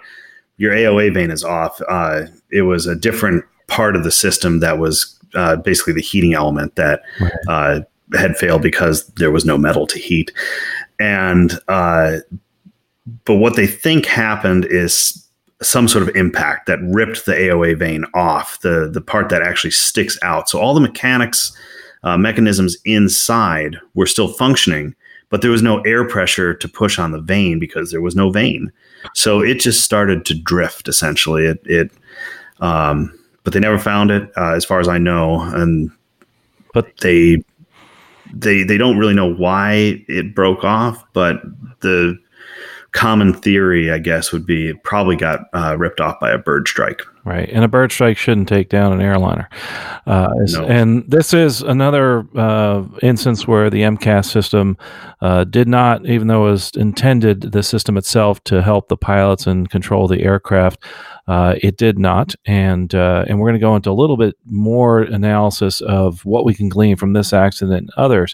your 0.58 0.74
AOA 0.74 1.14
vane 1.14 1.32
is 1.32 1.44
off." 1.44 1.80
Uh, 1.88 2.24
it 2.52 2.64
was 2.64 2.88
a 2.88 2.96
different 2.96 3.46
part 3.68 3.96
of 3.96 4.04
the 4.04 4.12
system 4.12 4.60
that 4.62 4.80
was 4.80 5.20
uh, 5.36 5.58
basically 5.58 5.94
the 5.94 6.02
heating 6.02 6.34
element 6.34 6.76
that 6.76 7.04
had 8.14 8.38
failed 8.38 8.62
because 8.62 9.06
there 9.16 9.32
was 9.32 9.46
no 9.46 9.58
metal 9.58 9.88
to 9.88 10.00
heat. 10.00 10.32
And, 11.00 11.54
uh, 11.68 12.18
but 13.26 13.36
what 13.36 13.56
they 13.56 13.68
think 13.68 14.06
happened 14.06 14.66
is 14.66 15.28
some 15.62 15.88
sort 15.88 16.08
of 16.08 16.16
impact 16.16 16.68
that 16.68 16.80
ripped 16.82 17.26
the 17.26 17.34
AOA 17.34 17.78
vane 17.78 18.06
off, 18.14 18.60
the, 18.62 18.90
the 18.92 19.02
part 19.02 19.30
that 19.30 19.42
actually 19.42 19.72
sticks 19.72 20.18
out. 20.22 20.50
So 20.50 20.60
all 20.60 20.74
the 20.74 20.80
mechanics, 20.80 21.56
uh, 22.04 22.18
mechanisms 22.18 22.78
inside 22.86 23.78
were 23.96 24.06
still 24.06 24.28
functioning, 24.28 24.96
but 25.30 25.42
there 25.42 25.52
was 25.52 25.64
no 25.64 25.82
air 25.82 26.08
pressure 26.08 26.54
to 26.54 26.68
push 26.68 27.00
on 27.00 27.12
the 27.12 27.20
vane 27.20 27.60
because 27.60 27.92
there 27.92 28.02
was 28.02 28.16
no 28.16 28.30
vane. 28.30 28.72
So 29.14 29.42
it 29.42 29.56
just 29.56 29.84
started 29.84 30.26
to 30.26 30.36
drift 30.36 30.88
essentially. 30.88 31.46
It, 31.46 31.62
it 31.66 31.92
um, 32.60 33.18
but 33.44 33.54
they 33.54 33.60
never 33.60 33.80
found 33.80 34.12
it, 34.12 34.30
uh, 34.38 34.54
as 34.54 34.66
far 34.66 34.80
as 34.80 34.88
I 34.88 34.98
know. 34.98 35.42
And, 35.42 35.90
but 36.74 36.96
they 36.98 37.44
they 38.34 38.64
they 38.64 38.78
don't 38.78 38.98
really 38.98 39.14
know 39.14 39.34
why 39.34 40.04
it 40.08 40.36
broke 40.36 40.64
off, 40.64 41.04
but 41.14 41.42
the 41.82 42.18
common 42.92 43.34
theory, 43.34 43.92
I 43.92 44.00
guess, 44.00 44.32
would 44.32 44.46
be 44.46 44.70
it 44.70 44.84
probably 44.84 45.16
got 45.16 45.42
uh, 45.54 45.78
ripped 45.78 46.02
off 46.02 46.20
by 46.20 46.32
a 46.32 46.38
bird 46.38 46.68
strike. 46.68 47.02
Right, 47.28 47.50
and 47.52 47.66
a 47.66 47.68
bird 47.68 47.92
strike 47.92 48.16
shouldn't 48.16 48.48
take 48.48 48.70
down 48.70 48.94
an 48.94 49.02
airliner. 49.02 49.50
Uh, 50.06 50.30
no. 50.54 50.66
And 50.66 51.04
this 51.12 51.34
is 51.34 51.62
another 51.62 52.26
uh, 52.38 52.86
instance 53.02 53.46
where 53.46 53.70
the 53.70 53.82
MCAS 53.82 54.32
system 54.32 54.78
uh, 55.20 55.44
did 55.44 55.68
not, 55.68 56.06
even 56.06 56.28
though 56.28 56.48
it 56.48 56.52
was 56.52 56.72
intended, 56.78 57.42
the 57.42 57.64
system 57.64 57.98
itself 57.98 58.42
to 58.46 58.62
help 58.62 58.88
the 58.88 58.96
pilots 58.96 59.46
and 59.46 59.70
control 59.70 60.08
the 60.08 60.22
aircraft, 60.22 60.82
uh, 61.28 61.56
it 61.62 61.76
did 61.76 62.00
not, 62.00 62.36
and 62.46 62.96
uh, 62.96 63.26
and 63.28 63.40
we're 63.40 63.50
going 63.50 63.60
to 63.60 63.66
go 63.66 63.76
into 63.76 63.92
a 63.92 63.92
little 63.92 64.16
bit 64.16 64.36
more 64.46 65.02
analysis 65.02 65.82
of 65.82 66.24
what 66.24 66.46
we 66.46 66.54
can 66.54 66.70
glean 66.70 66.96
from 66.96 67.12
this 67.12 67.34
accident 67.34 67.78
and 67.78 67.90
others. 67.98 68.34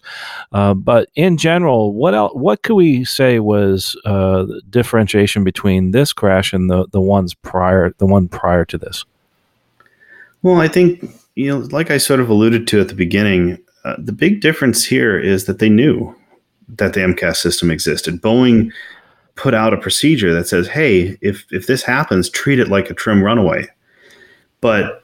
Uh, 0.52 0.76
but 0.76 1.10
in 1.16 1.38
general, 1.38 1.94
what 1.94 2.14
else, 2.14 2.32
what 2.36 2.62
could 2.62 2.76
we 2.76 3.04
say 3.04 3.40
was 3.40 4.00
uh, 4.06 4.46
differentiation 4.70 5.44
between 5.44 5.90
this 5.90 6.14
crash 6.14 6.54
and 6.54 6.70
the 6.70 6.86
the 6.92 7.02
ones 7.02 7.34
prior, 7.34 7.96
the 7.98 8.06
one 8.06 8.28
prior 8.28 8.64
to 8.64 8.78
this? 8.84 9.06
Well, 10.42 10.60
I 10.60 10.68
think 10.68 11.10
you 11.36 11.50
know, 11.50 11.66
like 11.72 11.90
I 11.90 11.98
sort 11.98 12.20
of 12.20 12.30
alluded 12.30 12.68
to 12.68 12.82
at 12.82 12.90
the 12.90 12.96
beginning, 12.96 13.58
uh, 13.86 13.96
the 13.98 14.12
big 14.12 14.42
difference 14.42 14.86
here 14.86 15.20
is 15.20 15.46
that 15.46 15.60
they 15.60 15.70
knew 15.70 16.16
that 16.78 16.94
the 16.94 17.02
MCAS 17.02 17.38
system 17.38 17.72
existed. 17.72 18.22
Boeing 18.22 18.72
put 19.36 19.54
out 19.54 19.74
a 19.74 19.78
procedure 19.78 20.34
that 20.34 20.48
says, 20.48 20.68
"Hey, 20.68 21.18
if 21.22 21.46
if 21.52 21.68
this 21.68 21.84
happens, 21.84 22.30
treat 22.30 22.60
it 22.60 22.68
like 22.68 22.90
a 22.90 22.94
trim 22.94 23.24
runaway." 23.24 23.68
But 24.62 25.04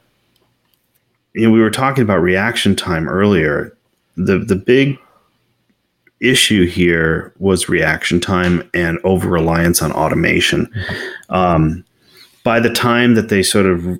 you 1.34 1.46
know, 1.48 1.52
we 1.52 1.62
were 1.62 1.72
talking 1.72 2.04
about 2.04 2.22
reaction 2.22 2.76
time 2.76 3.08
earlier. 3.08 3.76
The 4.18 4.40
the 4.40 4.56
big 4.56 4.98
issue 6.20 6.68
here 6.68 7.34
was 7.40 7.70
reaction 7.70 8.20
time 8.20 8.70
and 8.74 9.00
over 9.04 9.30
reliance 9.30 9.82
on 9.82 9.92
automation. 9.94 10.66
Mm-hmm. 10.66 11.34
Um, 11.34 11.86
by 12.44 12.60
the 12.60 12.72
time 12.72 13.16
that 13.16 13.30
they 13.30 13.44
sort 13.44 13.66
of 13.66 14.00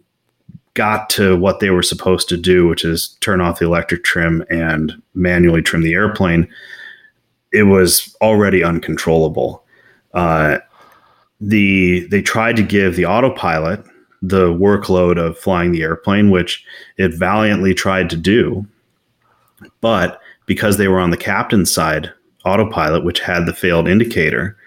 got 0.74 1.10
to 1.10 1.36
what 1.36 1.60
they 1.60 1.70
were 1.70 1.84
supposed 1.84 2.30
to 2.30 2.38
do, 2.38 2.68
which 2.68 2.86
is 2.86 3.18
turn 3.20 3.42
off 3.42 3.60
the 3.60 3.66
electric 3.66 4.04
trim 4.04 4.46
and 4.50 4.94
manually 5.14 5.62
trim 5.62 5.84
the 5.84 5.94
airplane, 5.94 6.48
it 7.52 7.64
was 7.64 8.16
already 8.22 8.64
uncontrollable. 8.64 9.64
Uh, 10.14 10.60
the 11.42 12.08
they 12.08 12.22
tried 12.22 12.56
to 12.56 12.64
give 12.64 12.96
the 12.96 13.06
autopilot 13.06 13.84
the 14.22 14.48
workload 14.48 15.18
of 15.18 15.38
flying 15.38 15.72
the 15.72 15.82
airplane, 15.82 16.30
which 16.30 16.64
it 16.98 17.14
valiantly 17.14 17.74
tried 17.74 18.10
to 18.10 18.18
do, 18.18 18.66
but 19.82 20.22
because 20.46 20.78
they 20.78 20.88
were 20.88 21.00
on 21.00 21.12
the 21.12 21.18
captain's 21.18 21.72
side 21.72 22.12
autopilot, 22.46 23.04
which 23.04 23.20
had 23.20 23.46
the 23.46 23.54
failed 23.54 23.88
indicator, 23.88 24.58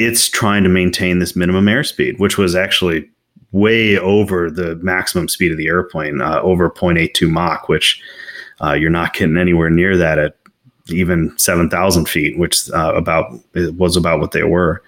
it's 0.00 0.30
trying 0.30 0.62
to 0.62 0.70
maintain 0.70 1.18
this 1.18 1.36
minimum 1.36 1.66
airspeed, 1.66 2.18
which 2.18 2.38
was 2.38 2.56
actually 2.56 3.08
way 3.52 3.98
over 3.98 4.50
the 4.50 4.76
maximum 4.76 5.28
speed 5.28 5.52
of 5.52 5.58
the 5.58 5.66
airplane, 5.66 6.22
uh, 6.22 6.40
over 6.40 6.70
0.82 6.70 7.30
Mach, 7.30 7.68
which 7.68 8.02
uh, 8.62 8.72
you're 8.72 8.88
not 8.88 9.12
getting 9.12 9.36
anywhere 9.36 9.68
near 9.68 9.98
that 9.98 10.18
at 10.18 10.36
even 10.88 11.36
7,000 11.38 12.08
feet, 12.08 12.38
which 12.38 12.70
uh, 12.70 12.94
about 12.94 13.38
was 13.54 13.94
about 13.94 14.20
what 14.20 14.32
they 14.32 14.42
were. 14.42 14.82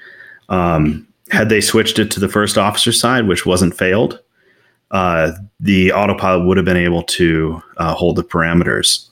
Um, 0.48 1.06
had 1.30 1.50
they 1.50 1.60
switched 1.60 1.98
it 1.98 2.10
to 2.12 2.20
the 2.20 2.28
first 2.28 2.56
officer 2.56 2.90
side, 2.90 3.28
which 3.28 3.44
wasn't 3.44 3.76
failed, 3.76 4.18
uh, 4.92 5.32
the 5.60 5.92
autopilot 5.92 6.46
would 6.46 6.56
have 6.56 6.66
been 6.66 6.76
able 6.76 7.02
to 7.02 7.62
uh, 7.76 7.94
hold 7.94 8.16
the 8.16 8.24
parameters. 8.24 9.10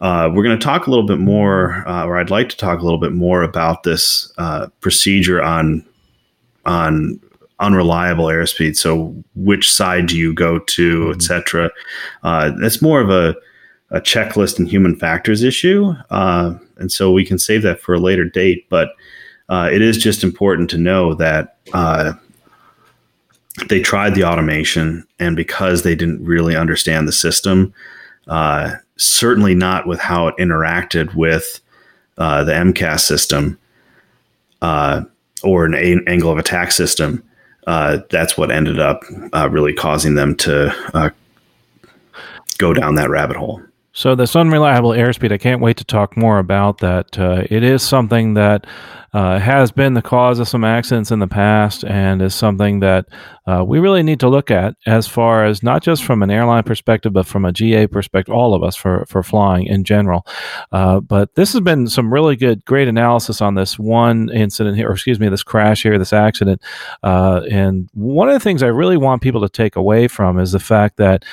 Uh, 0.00 0.30
we're 0.32 0.44
going 0.44 0.58
to 0.58 0.64
talk 0.64 0.86
a 0.86 0.90
little 0.90 1.06
bit 1.06 1.18
more, 1.18 1.86
uh, 1.88 2.04
or 2.04 2.16
I'd 2.16 2.30
like 2.30 2.48
to 2.50 2.56
talk 2.56 2.80
a 2.80 2.84
little 2.84 3.00
bit 3.00 3.12
more 3.12 3.42
about 3.42 3.82
this 3.82 4.32
uh, 4.38 4.68
procedure 4.80 5.42
on 5.42 5.84
on 6.66 7.20
unreliable 7.60 8.26
airspeed. 8.26 8.76
So, 8.76 9.14
which 9.34 9.70
side 9.70 10.06
do 10.06 10.16
you 10.16 10.32
go 10.32 10.58
to, 10.60 11.00
mm-hmm. 11.00 11.12
etc. 11.12 11.70
Uh, 12.22 12.52
more 12.80 13.00
of 13.00 13.10
a 13.10 13.34
a 13.90 14.00
checklist 14.00 14.58
and 14.58 14.68
human 14.68 14.96
factors 14.96 15.42
issue. 15.42 15.94
Uh, 16.10 16.54
and 16.76 16.92
so 16.92 17.10
we 17.10 17.24
can 17.24 17.38
save 17.38 17.62
that 17.62 17.80
for 17.80 17.94
a 17.94 17.98
later 17.98 18.24
date. 18.24 18.68
But 18.68 18.90
uh, 19.48 19.70
it 19.72 19.80
is 19.80 19.96
just 19.96 20.22
important 20.22 20.68
to 20.70 20.78
know 20.78 21.14
that 21.14 21.56
uh, 21.72 22.12
they 23.68 23.80
tried 23.80 24.14
the 24.14 24.24
automation, 24.24 25.06
and 25.18 25.34
because 25.34 25.82
they 25.82 25.94
didn't 25.94 26.22
really 26.22 26.54
understand 26.54 27.08
the 27.08 27.12
system, 27.12 27.72
uh, 28.28 28.74
certainly 28.98 29.54
not 29.54 29.86
with 29.86 30.00
how 30.00 30.28
it 30.28 30.36
interacted 30.38 31.14
with 31.14 31.60
uh, 32.18 32.44
the 32.44 32.52
MCAS 32.52 33.00
system 33.00 33.58
uh, 34.60 35.02
or 35.42 35.64
an 35.64 35.74
a- 35.74 36.10
angle 36.10 36.30
of 36.30 36.38
attack 36.38 36.72
system, 36.72 37.22
that's 37.66 38.36
what 38.36 38.50
ended 38.50 38.80
up 38.80 39.02
really 39.50 39.72
causing 39.72 40.14
them 40.14 40.34
to 40.36 41.12
go 42.58 42.74
down 42.74 42.96
that 42.96 43.08
rabbit 43.08 43.36
hole. 43.36 43.62
So 43.92 44.14
this 44.14 44.36
unreliable 44.36 44.90
airspeed, 44.90 45.32
I 45.32 45.38
can't 45.38 45.60
wait 45.60 45.76
to 45.78 45.84
talk 45.84 46.16
more 46.16 46.38
about 46.38 46.78
that. 46.78 47.18
Uh, 47.18 47.42
it 47.50 47.64
is 47.64 47.82
something 47.82 48.34
that 48.34 48.64
uh, 49.12 49.38
has 49.38 49.72
been 49.72 49.94
the 49.94 50.02
cause 50.02 50.38
of 50.38 50.48
some 50.48 50.64
accidents 50.64 51.10
in 51.10 51.18
the 51.18 51.26
past 51.26 51.84
and 51.84 52.20
is 52.20 52.34
something 52.34 52.80
that 52.80 53.06
uh, 53.46 53.64
we 53.64 53.78
really 53.78 54.02
need 54.02 54.20
to 54.20 54.28
look 54.28 54.50
at 54.50 54.74
as 54.84 55.06
far 55.06 55.46
as 55.46 55.62
not 55.62 55.82
just 55.82 56.04
from 56.04 56.22
an 56.22 56.30
airline 56.30 56.62
perspective, 56.62 57.14
but 57.14 57.26
from 57.26 57.46
a 57.46 57.52
GA 57.52 57.86
perspective, 57.86 58.34
all 58.34 58.52
of 58.52 58.62
us 58.62 58.76
for, 58.76 59.06
for 59.08 59.22
flying 59.22 59.66
in 59.66 59.84
general. 59.84 60.26
Uh, 60.70 61.00
but 61.00 61.34
this 61.34 61.52
has 61.52 61.62
been 61.62 61.86
some 61.86 62.12
really 62.12 62.36
good, 62.36 62.62
great 62.66 62.88
analysis 62.88 63.40
on 63.40 63.54
this 63.54 63.78
one 63.78 64.28
incident 64.30 64.76
here, 64.76 64.90
or 64.90 64.92
excuse 64.92 65.18
me, 65.18 65.30
this 65.30 65.42
crash 65.42 65.82
here, 65.82 65.98
this 65.98 66.12
accident. 66.12 66.60
Uh, 67.02 67.40
and 67.50 67.88
one 67.94 68.28
of 68.28 68.34
the 68.34 68.40
things 68.40 68.62
I 68.62 68.66
really 68.66 68.98
want 68.98 69.22
people 69.22 69.40
to 69.40 69.48
take 69.48 69.76
away 69.76 70.08
from 70.08 70.38
is 70.38 70.52
the 70.52 70.60
fact 70.60 70.98
that 70.98 71.24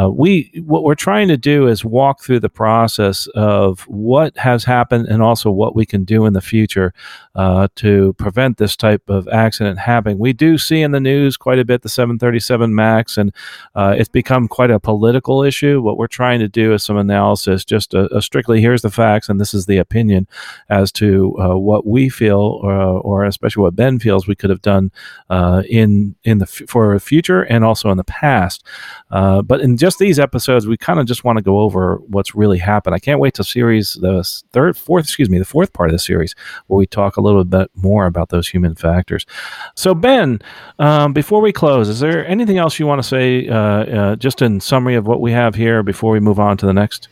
uh, 0.00 0.08
we, 0.08 0.62
what 0.64 0.84
we're 0.84 0.94
trying 0.94 1.28
to 1.28 1.36
do 1.36 1.66
is 1.66 1.84
walk 1.84 2.22
through 2.22 2.40
the 2.40 2.48
process 2.48 3.26
of 3.34 3.80
what 3.82 4.38
has 4.38 4.64
happened 4.64 5.06
and 5.08 5.22
also 5.22 5.50
what 5.50 5.76
we 5.76 5.84
can 5.84 6.04
do 6.04 6.24
in 6.24 6.32
the 6.32 6.40
future 6.40 6.94
uh, 7.34 7.68
to 7.76 8.12
prevent 8.14 8.58
this 8.58 8.76
type 8.76 9.08
of 9.08 9.28
accident 9.28 9.78
happening. 9.78 10.18
We 10.18 10.32
do 10.32 10.58
see 10.58 10.82
in 10.82 10.90
the 10.90 11.00
news 11.00 11.36
quite 11.36 11.58
a 11.58 11.64
bit 11.64 11.82
the 11.82 11.88
737 11.88 12.74
MAX, 12.74 13.16
and 13.16 13.32
uh, 13.74 13.94
it's 13.96 14.08
become 14.08 14.48
quite 14.48 14.70
a 14.70 14.80
political 14.80 15.42
issue. 15.42 15.80
What 15.80 15.98
we're 15.98 16.06
trying 16.06 16.40
to 16.40 16.48
do 16.48 16.72
is 16.74 16.82
some 16.82 16.96
analysis, 16.96 17.64
just 17.64 17.94
a, 17.94 18.14
a 18.16 18.22
strictly 18.22 18.60
here's 18.60 18.82
the 18.82 18.90
facts, 18.90 19.28
and 19.28 19.40
this 19.40 19.54
is 19.54 19.66
the 19.66 19.78
opinion 19.78 20.26
as 20.68 20.92
to 20.92 21.36
uh, 21.38 21.56
what 21.56 21.86
we 21.86 22.08
feel, 22.08 22.60
uh, 22.64 22.98
or 23.00 23.24
especially 23.24 23.62
what 23.62 23.76
Ben 23.76 23.98
feels 23.98 24.26
we 24.26 24.34
could 24.34 24.50
have 24.50 24.62
done 24.62 24.90
uh, 25.30 25.62
in 25.68 26.16
in 26.24 26.38
the 26.38 26.44
f- 26.46 26.68
for 26.68 26.94
the 26.94 27.00
future 27.00 27.42
and 27.42 27.64
also 27.64 27.90
in 27.90 27.96
the 27.96 28.04
past. 28.04 28.64
Uh, 29.10 29.42
but 29.42 29.60
in 29.60 29.76
just 29.76 29.98
these 29.98 30.18
episodes, 30.18 30.66
we 30.66 30.76
kind 30.76 30.98
of 30.98 31.06
just 31.06 31.24
want 31.24 31.36
to 31.38 31.42
go 31.42 31.60
over 31.60 31.96
what's 32.08 32.34
really 32.34 32.58
happened. 32.58 32.94
I 32.94 32.98
can't 32.98 33.20
wait 33.20 33.34
to 33.34 33.44
series 33.44 33.94
the 33.94 34.22
third, 34.52 34.76
fourth, 34.76 35.04
excuse 35.04 35.30
me, 35.30 35.38
the 35.38 35.44
fourth 35.44 35.72
part 35.72 35.88
of 35.88 35.92
the 35.92 35.98
series 35.98 36.34
where 36.66 36.78
we 36.78 36.86
talk 36.86 37.07
a 37.16 37.20
little 37.20 37.44
bit 37.44 37.70
more 37.74 38.06
about 38.06 38.28
those 38.28 38.48
human 38.48 38.74
factors. 38.74 39.26
So, 39.74 39.94
Ben, 39.94 40.40
um, 40.78 41.12
before 41.12 41.40
we 41.40 41.52
close, 41.52 41.88
is 41.88 42.00
there 42.00 42.26
anything 42.26 42.58
else 42.58 42.78
you 42.78 42.86
want 42.86 43.02
to 43.02 43.08
say, 43.08 43.48
uh, 43.48 43.56
uh, 43.56 44.16
just 44.16 44.42
in 44.42 44.60
summary 44.60 44.94
of 44.94 45.06
what 45.06 45.20
we 45.20 45.32
have 45.32 45.54
here 45.54 45.82
before 45.82 46.12
we 46.12 46.20
move 46.20 46.38
on 46.38 46.56
to 46.58 46.66
the 46.66 46.74
next? 46.74 47.08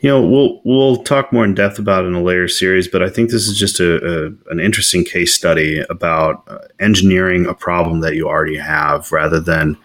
You 0.00 0.08
know, 0.08 0.26
we'll 0.26 0.60
we'll 0.64 1.04
talk 1.04 1.32
more 1.32 1.44
in 1.44 1.54
depth 1.54 1.78
about 1.78 2.04
it 2.04 2.08
in 2.08 2.14
a 2.14 2.22
later 2.22 2.48
series, 2.48 2.88
but 2.88 3.04
I 3.04 3.08
think 3.08 3.30
this 3.30 3.46
is 3.46 3.56
just 3.56 3.78
a, 3.78 3.98
a 4.04 4.26
an 4.50 4.58
interesting 4.58 5.04
case 5.04 5.32
study 5.32 5.84
about 5.88 6.42
uh, 6.48 6.58
engineering 6.80 7.46
a 7.46 7.54
problem 7.54 8.00
that 8.00 8.16
you 8.16 8.26
already 8.26 8.56
have, 8.56 9.12
rather 9.12 9.38
than 9.38 9.76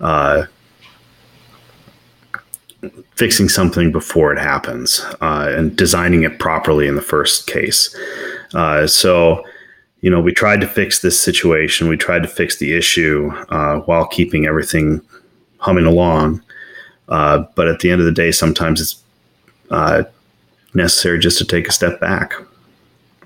uh, 0.00 0.44
fixing 3.14 3.48
something 3.48 3.90
before 3.90 4.32
it 4.32 4.38
happens 4.38 5.04
uh, 5.20 5.52
and 5.56 5.76
designing 5.76 6.22
it 6.22 6.38
properly 6.38 6.86
in 6.86 6.94
the 6.94 7.02
first 7.02 7.46
case. 7.46 7.94
Uh, 8.54 8.86
so, 8.86 9.44
you 10.00 10.10
know, 10.10 10.20
we 10.20 10.32
tried 10.32 10.60
to 10.60 10.66
fix 10.66 11.00
this 11.00 11.20
situation. 11.20 11.88
We 11.88 11.96
tried 11.96 12.22
to 12.22 12.28
fix 12.28 12.58
the 12.58 12.76
issue 12.76 13.30
uh, 13.48 13.80
while 13.80 14.06
keeping 14.06 14.46
everything 14.46 15.00
humming 15.58 15.86
along. 15.86 16.42
Uh, 17.08 17.44
but 17.54 17.68
at 17.68 17.80
the 17.80 17.90
end 17.90 18.00
of 18.00 18.06
the 18.06 18.12
day, 18.12 18.30
sometimes 18.30 18.80
it's 18.80 19.02
uh, 19.70 20.04
necessary 20.74 21.18
just 21.18 21.38
to 21.38 21.44
take 21.44 21.68
a 21.68 21.72
step 21.72 22.00
back. 22.00 22.34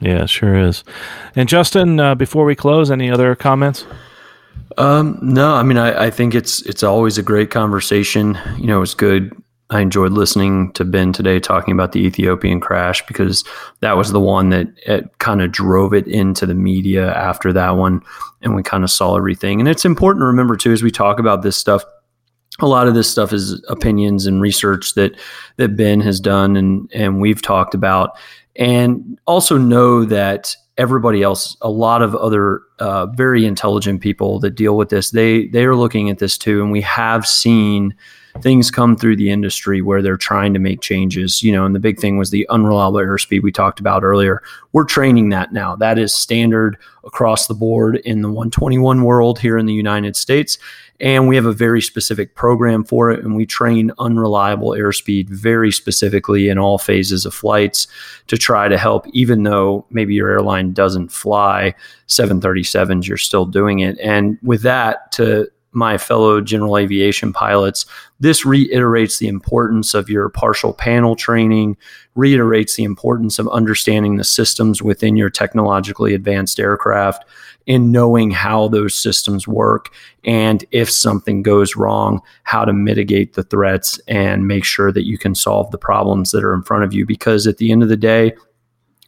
Yeah, 0.01 0.27
sure 0.27 0.57
is. 0.57 0.83
And 1.37 1.49
Justin, 1.49 2.01
uh, 2.01 2.15
before 2.15 2.45
we 2.45 2.57
close, 2.57 2.91
any 2.91 3.11
other 3.11 3.37
comments? 3.37 3.87
Um, 4.79 5.19
no, 5.23 5.55
I 5.55 5.63
mean, 5.63 5.79
I, 5.79 6.07
I, 6.07 6.11
think 6.11 6.35
it's 6.35 6.63
it's 6.63 6.83
always 6.83 7.19
a 7.19 7.23
great 7.23 7.51
conversation. 7.51 8.39
You 8.59 8.67
know, 8.67 8.83
it's 8.83 8.95
good. 8.95 9.33
I 9.73 9.81
enjoyed 9.81 10.13
listening 10.13 10.73
to 10.75 10.85
Ben 10.85 11.13
today 11.13 11.41
talking 11.41 11.73
about 11.73 11.93
the 11.93 12.01
Ethiopian 12.01 12.61
crash 12.61 13.05
because 13.07 13.43
that 13.81 13.97
was 13.97 14.13
the 14.13 14.21
one 14.21 14.51
that 14.51 15.11
kind 15.19 15.41
of 15.41 15.51
drove 15.51 15.95
it 15.95 16.07
into 16.07 16.45
the 16.45 16.55
media 16.55 17.13
after 17.15 17.53
that 17.55 17.71
one, 17.71 18.03
and 18.43 18.55
we 18.55 18.63
kind 18.63 18.85
of 18.85 18.91
saw 18.91 19.17
everything. 19.17 19.61
And 19.61 19.69
it's 19.69 19.85
important 19.85 20.23
to 20.23 20.27
remember 20.27 20.57
too 20.57 20.73
as 20.73 20.83
we 20.83 20.91
talk 20.91 21.19
about 21.19 21.43
this 21.43 21.57
stuff 21.57 21.83
a 22.61 22.67
lot 22.67 22.87
of 22.87 22.95
this 22.95 23.11
stuff 23.11 23.33
is 23.33 23.65
opinions 23.69 24.27
and 24.27 24.43
research 24.43 24.95
that 24.95 25.19
that 25.57 25.77
Ben 25.77 26.01
has 26.01 26.21
done 26.21 26.57
and 26.57 26.91
and 26.93 27.21
we've 27.21 27.41
talked 27.41 27.75
about, 27.75 28.17
and 28.57 29.19
also 29.27 29.57
know 29.57 30.05
that 30.05 30.55
everybody 30.79 31.23
else, 31.23 31.57
a 31.61 31.71
lot 31.71 32.03
of 32.03 32.15
other 32.15 32.61
uh, 32.79 33.07
very 33.07 33.47
intelligent 33.47 34.01
people 34.01 34.39
that 34.41 34.55
deal 34.55 34.77
with 34.77 34.91
this, 34.91 35.11
they 35.11 35.47
they 35.49 35.65
are 35.65 35.77
looking 35.77 36.11
at 36.11 36.19
this 36.19 36.37
too, 36.37 36.63
and 36.63 36.71
we 36.71 36.83
have 36.83 37.27
seen 37.27 37.95
things 38.41 38.71
come 38.71 38.97
through 38.97 39.17
the 39.17 39.31
industry 39.31 39.83
where 39.83 40.03
they're 40.03 40.17
trying 40.17 40.55
to 40.55 40.61
make 40.61 40.81
changes. 40.81 41.43
You 41.43 41.53
know, 41.53 41.67
and 41.67 41.75
the 41.75 41.81
big 41.81 41.99
thing 41.99 42.17
was 42.17 42.31
the 42.31 42.49
unreliable 42.49 42.99
airspeed 42.99 43.43
we 43.43 43.53
talked 43.53 43.81
about 43.81 44.05
earlier. 44.05 44.43
We're 44.73 44.85
training 44.85 45.29
that 45.31 45.53
now. 45.53 45.77
That 45.77 45.99
is 45.99 46.15
standard 46.15 46.79
across 47.05 47.47
the 47.47 47.55
board 47.55 47.97
in 47.97 48.23
the 48.23 48.29
121 48.29 49.03
world 49.03 49.39
here 49.39 49.59
in 49.59 49.67
the 49.67 49.75
United 49.75 50.17
States. 50.17 50.57
And 51.01 51.27
we 51.27 51.35
have 51.35 51.47
a 51.47 51.53
very 51.53 51.83
specific 51.83 52.37
program 52.37 52.85
for 52.85 53.11
it. 53.11 53.25
And 53.25 53.35
we 53.35 53.45
train 53.45 53.91
unreliable 53.99 54.71
airspeed 54.71 55.29
very 55.29 55.73
specifically 55.73 56.49
in 56.49 56.59
all 56.59 56.79
phases 56.79 57.27
of 57.27 57.35
flights 57.35 57.89
to 58.29 58.39
try 58.39 58.69
to 58.69 58.79
help, 58.79 59.09
even 59.09 59.43
though 59.43 59.85
maybe 59.91 60.15
your 60.15 60.31
airline 60.31 60.73
doesn't 60.73 61.11
fly 61.11 61.75
737s, 62.07 63.07
you're 63.07 63.17
still 63.17 63.47
doing 63.47 63.81
it. 63.81 63.99
And 63.99 64.39
with 64.43 64.63
that, 64.63 65.11
to 65.13 65.51
my 65.73 65.99
fellow 65.99 66.41
general 66.41 66.77
aviation 66.77 67.33
pilots, 67.33 67.87
this 68.21 68.45
reiterates 68.45 69.19
the 69.19 69.29
importance 69.29 69.95
of 69.95 70.09
your 70.09 70.29
partial 70.29 70.73
panel 70.73 71.17
training, 71.17 71.77
reiterates 72.15 72.77
the 72.77 72.85
importance 72.85 73.39
of 73.39 73.49
understanding 73.49 74.17
the 74.17 74.25
systems 74.25 74.83
within 74.83 75.17
your 75.17 75.31
technologically 75.31 76.15
advanced 76.15 76.61
aircraft 76.61 77.25
and 77.67 77.93
knowing 77.93 78.31
how 78.31 78.69
those 78.69 78.95
systems 78.95 79.47
work 79.47 79.95
and 80.25 80.65
if 80.73 80.91
something 80.91 81.43
goes 81.43 81.77
wrong, 81.77 82.21
how 82.43 82.65
to 82.65 82.73
mitigate 82.73 83.35
the 83.35 83.43
threats 83.43 83.99
and 84.09 84.47
make 84.47 84.65
sure 84.65 84.93
that 84.93 85.07
you 85.07 85.19
can 85.19 85.35
solve 85.35 85.71
the 85.71 85.79
problems 85.79 86.31
that 86.33 86.45
are 86.45 86.55
in 86.55 86.63
front 86.63 86.85
of 86.85 86.93
you. 86.93 87.07
Because 87.07 87.47
at 87.47 87.59
the 87.59 87.73
end 87.73 87.83
of 87.83 87.89
the 87.89 87.97
day, 87.97 88.33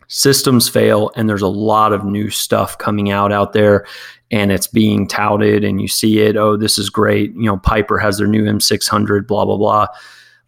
systems 0.08 0.68
fail 0.68 1.10
and 1.16 1.28
there's 1.28 1.42
a 1.42 1.48
lot 1.48 1.92
of 1.92 2.04
new 2.04 2.30
stuff 2.30 2.78
coming 2.78 3.10
out 3.10 3.32
out 3.32 3.52
there 3.52 3.86
and 4.30 4.52
it's 4.52 4.66
being 4.66 5.06
touted 5.06 5.64
and 5.64 5.80
you 5.80 5.88
see 5.88 6.20
it 6.20 6.36
oh 6.36 6.56
this 6.56 6.78
is 6.78 6.90
great. 6.90 7.32
You 7.34 7.44
know 7.44 7.56
piper 7.58 7.98
has 7.98 8.18
their 8.18 8.26
new 8.26 8.44
m600 8.44 9.26
blah 9.26 9.44
blah 9.44 9.56
blah. 9.56 9.86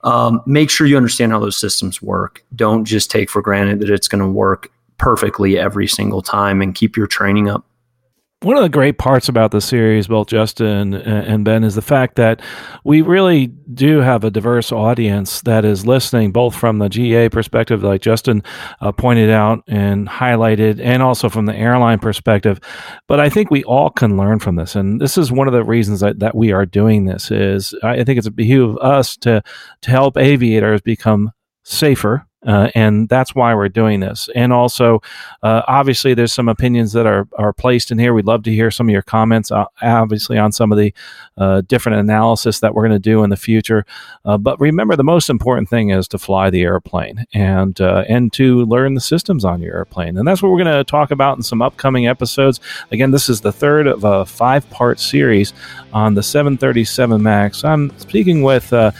Um, 0.02 0.40
make 0.46 0.70
sure 0.70 0.86
you 0.86 0.96
understand 0.96 1.32
how 1.32 1.40
those 1.40 1.56
systems 1.56 2.00
work. 2.00 2.44
Don't 2.54 2.84
just 2.84 3.10
take 3.10 3.28
for 3.28 3.42
granted 3.42 3.80
that 3.80 3.90
it's 3.90 4.06
going 4.06 4.22
to 4.22 4.28
work 4.28 4.70
perfectly 4.98 5.58
every 5.58 5.88
single 5.88 6.22
time 6.22 6.62
and 6.62 6.74
keep 6.74 6.96
your 6.96 7.06
training 7.06 7.48
up 7.48 7.64
one 8.42 8.56
of 8.56 8.62
the 8.62 8.68
great 8.68 8.98
parts 8.98 9.30
about 9.30 9.50
the 9.50 9.62
series, 9.62 10.08
both 10.08 10.28
Justin 10.28 10.92
and 10.92 11.42
Ben, 11.42 11.64
is 11.64 11.74
the 11.74 11.80
fact 11.80 12.16
that 12.16 12.42
we 12.84 13.00
really 13.00 13.46
do 13.46 14.00
have 14.00 14.24
a 14.24 14.30
diverse 14.30 14.70
audience 14.70 15.40
that 15.42 15.64
is 15.64 15.86
listening, 15.86 16.32
both 16.32 16.54
from 16.54 16.78
the 16.78 16.90
GA 16.90 17.30
perspective, 17.30 17.82
like 17.82 18.02
Justin 18.02 18.42
uh, 18.82 18.92
pointed 18.92 19.30
out 19.30 19.64
and 19.66 20.06
highlighted, 20.06 20.80
and 20.80 21.02
also 21.02 21.30
from 21.30 21.46
the 21.46 21.56
airline 21.56 21.98
perspective. 21.98 22.60
But 23.08 23.20
I 23.20 23.30
think 23.30 23.50
we 23.50 23.64
all 23.64 23.88
can 23.88 24.18
learn 24.18 24.38
from 24.38 24.56
this, 24.56 24.76
and 24.76 25.00
this 25.00 25.16
is 25.16 25.32
one 25.32 25.48
of 25.48 25.54
the 25.54 25.64
reasons 25.64 26.00
that, 26.00 26.18
that 26.18 26.34
we 26.34 26.52
are 26.52 26.66
doing 26.66 27.06
this. 27.06 27.30
Is 27.30 27.74
I 27.82 28.04
think 28.04 28.18
it's 28.18 28.26
a 28.26 28.30
behoove 28.30 28.76
of 28.76 28.78
us 28.78 29.16
to 29.18 29.42
to 29.80 29.90
help 29.90 30.18
aviators 30.18 30.82
become 30.82 31.32
safer 31.64 32.25
uh, 32.44 32.70
and 32.74 33.08
that's 33.08 33.34
why 33.34 33.54
we're 33.54 33.68
doing 33.68 34.00
this. 34.00 34.28
And 34.34 34.52
also, 34.52 35.00
uh, 35.42 35.62
obviously, 35.66 36.14
there's 36.14 36.32
some 36.32 36.48
opinions 36.48 36.92
that 36.92 37.06
are, 37.06 37.26
are 37.38 37.52
placed 37.52 37.90
in 37.90 37.98
here. 37.98 38.14
We'd 38.14 38.26
love 38.26 38.42
to 38.44 38.52
hear 38.52 38.70
some 38.70 38.88
of 38.88 38.92
your 38.92 39.02
comments, 39.02 39.50
uh, 39.50 39.64
obviously, 39.82 40.38
on 40.38 40.52
some 40.52 40.70
of 40.70 40.78
the 40.78 40.94
uh, 41.38 41.62
different 41.62 41.98
analysis 41.98 42.60
that 42.60 42.74
we're 42.74 42.82
going 42.82 42.92
to 42.92 42.98
do 42.98 43.24
in 43.24 43.30
the 43.30 43.36
future. 43.36 43.84
Uh, 44.24 44.38
but 44.38 44.60
remember, 44.60 44.96
the 44.96 45.04
most 45.04 45.30
important 45.30 45.68
thing 45.68 45.90
is 45.90 46.06
to 46.08 46.18
fly 46.18 46.50
the 46.50 46.62
airplane 46.62 47.26
and 47.32 47.80
uh, 47.80 48.04
and 48.08 48.32
to 48.34 48.64
learn 48.66 48.94
the 48.94 49.00
systems 49.00 49.44
on 49.44 49.60
your 49.60 49.74
airplane. 49.74 50.16
And 50.16 50.28
that's 50.28 50.42
what 50.42 50.52
we're 50.52 50.62
going 50.62 50.76
to 50.76 50.84
talk 50.84 51.10
about 51.10 51.36
in 51.36 51.42
some 51.42 51.62
upcoming 51.62 52.06
episodes. 52.06 52.60
Again, 52.92 53.10
this 53.10 53.28
is 53.28 53.40
the 53.40 53.52
third 53.52 53.86
of 53.86 54.04
a 54.04 54.24
five 54.24 54.68
part 54.70 55.00
series 55.00 55.52
on 55.92 56.14
the 56.14 56.22
737 56.22 57.22
MAX. 57.22 57.64
I'm 57.64 57.96
speaking 57.98 58.42
with, 58.42 58.72
I 58.72 58.92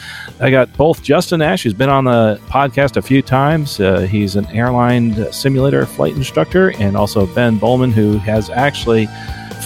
got 0.51 0.75
both 0.77 1.03
Justin 1.03 1.43
Ash, 1.43 1.63
who's 1.63 1.75
been 1.75 1.91
on 1.91 2.05
the 2.05 2.41
podcast 2.49 2.97
a 2.97 3.03
few 3.03 3.23
times. 3.27 3.81
Uh, 3.81 4.01
he's 4.01 4.37
an 4.37 4.47
airline 4.47 5.33
simulator 5.33 5.85
flight 5.85 6.15
instructor, 6.15 6.71
and 6.81 6.97
also 6.97 7.27
Ben 7.27 7.59
Bowman, 7.59 7.93
who 7.93 8.19
has 8.19 8.51
actually 8.51 9.09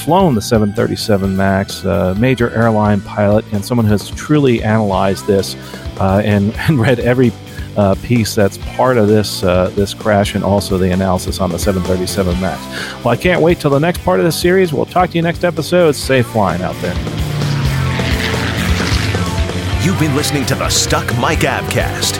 flown 0.00 0.34
the 0.34 0.42
737 0.42 1.36
MAX, 1.36 1.84
uh, 1.84 2.14
major 2.18 2.50
airline 2.50 3.00
pilot, 3.02 3.44
and 3.52 3.64
someone 3.64 3.84
who 3.84 3.92
has 3.92 4.10
truly 4.10 4.62
analyzed 4.62 5.26
this 5.26 5.54
uh, 6.00 6.22
and, 6.24 6.54
and, 6.68 6.80
read 6.80 6.98
every 7.00 7.32
uh, 7.76 7.94
piece 8.02 8.34
that's 8.34 8.58
part 8.58 8.96
of 8.96 9.06
this 9.06 9.44
uh, 9.44 9.68
this 9.70 9.94
crash 9.94 10.34
and 10.34 10.42
also 10.42 10.76
the 10.76 10.90
analysis 10.90 11.40
on 11.40 11.50
the 11.50 11.58
737 11.58 12.40
MAX. 12.40 12.94
Well, 13.04 13.08
I 13.08 13.16
can't 13.16 13.40
wait 13.40 13.60
till 13.60 13.70
the 13.70 13.78
next 13.78 14.02
part 14.02 14.18
of 14.18 14.26
the 14.26 14.32
series. 14.32 14.72
We'll 14.72 14.86
talk 14.86 15.10
to 15.10 15.16
you 15.16 15.22
next 15.22 15.44
episode. 15.44 15.92
Safe 15.92 16.26
flying 16.26 16.62
out 16.62 16.74
there. 16.82 16.96
You've 19.84 19.98
been 19.98 20.14
listening 20.14 20.44
to 20.46 20.54
the 20.54 20.68
Stuck 20.68 21.06
Mic 21.16 21.40
Avcast. 21.40 22.19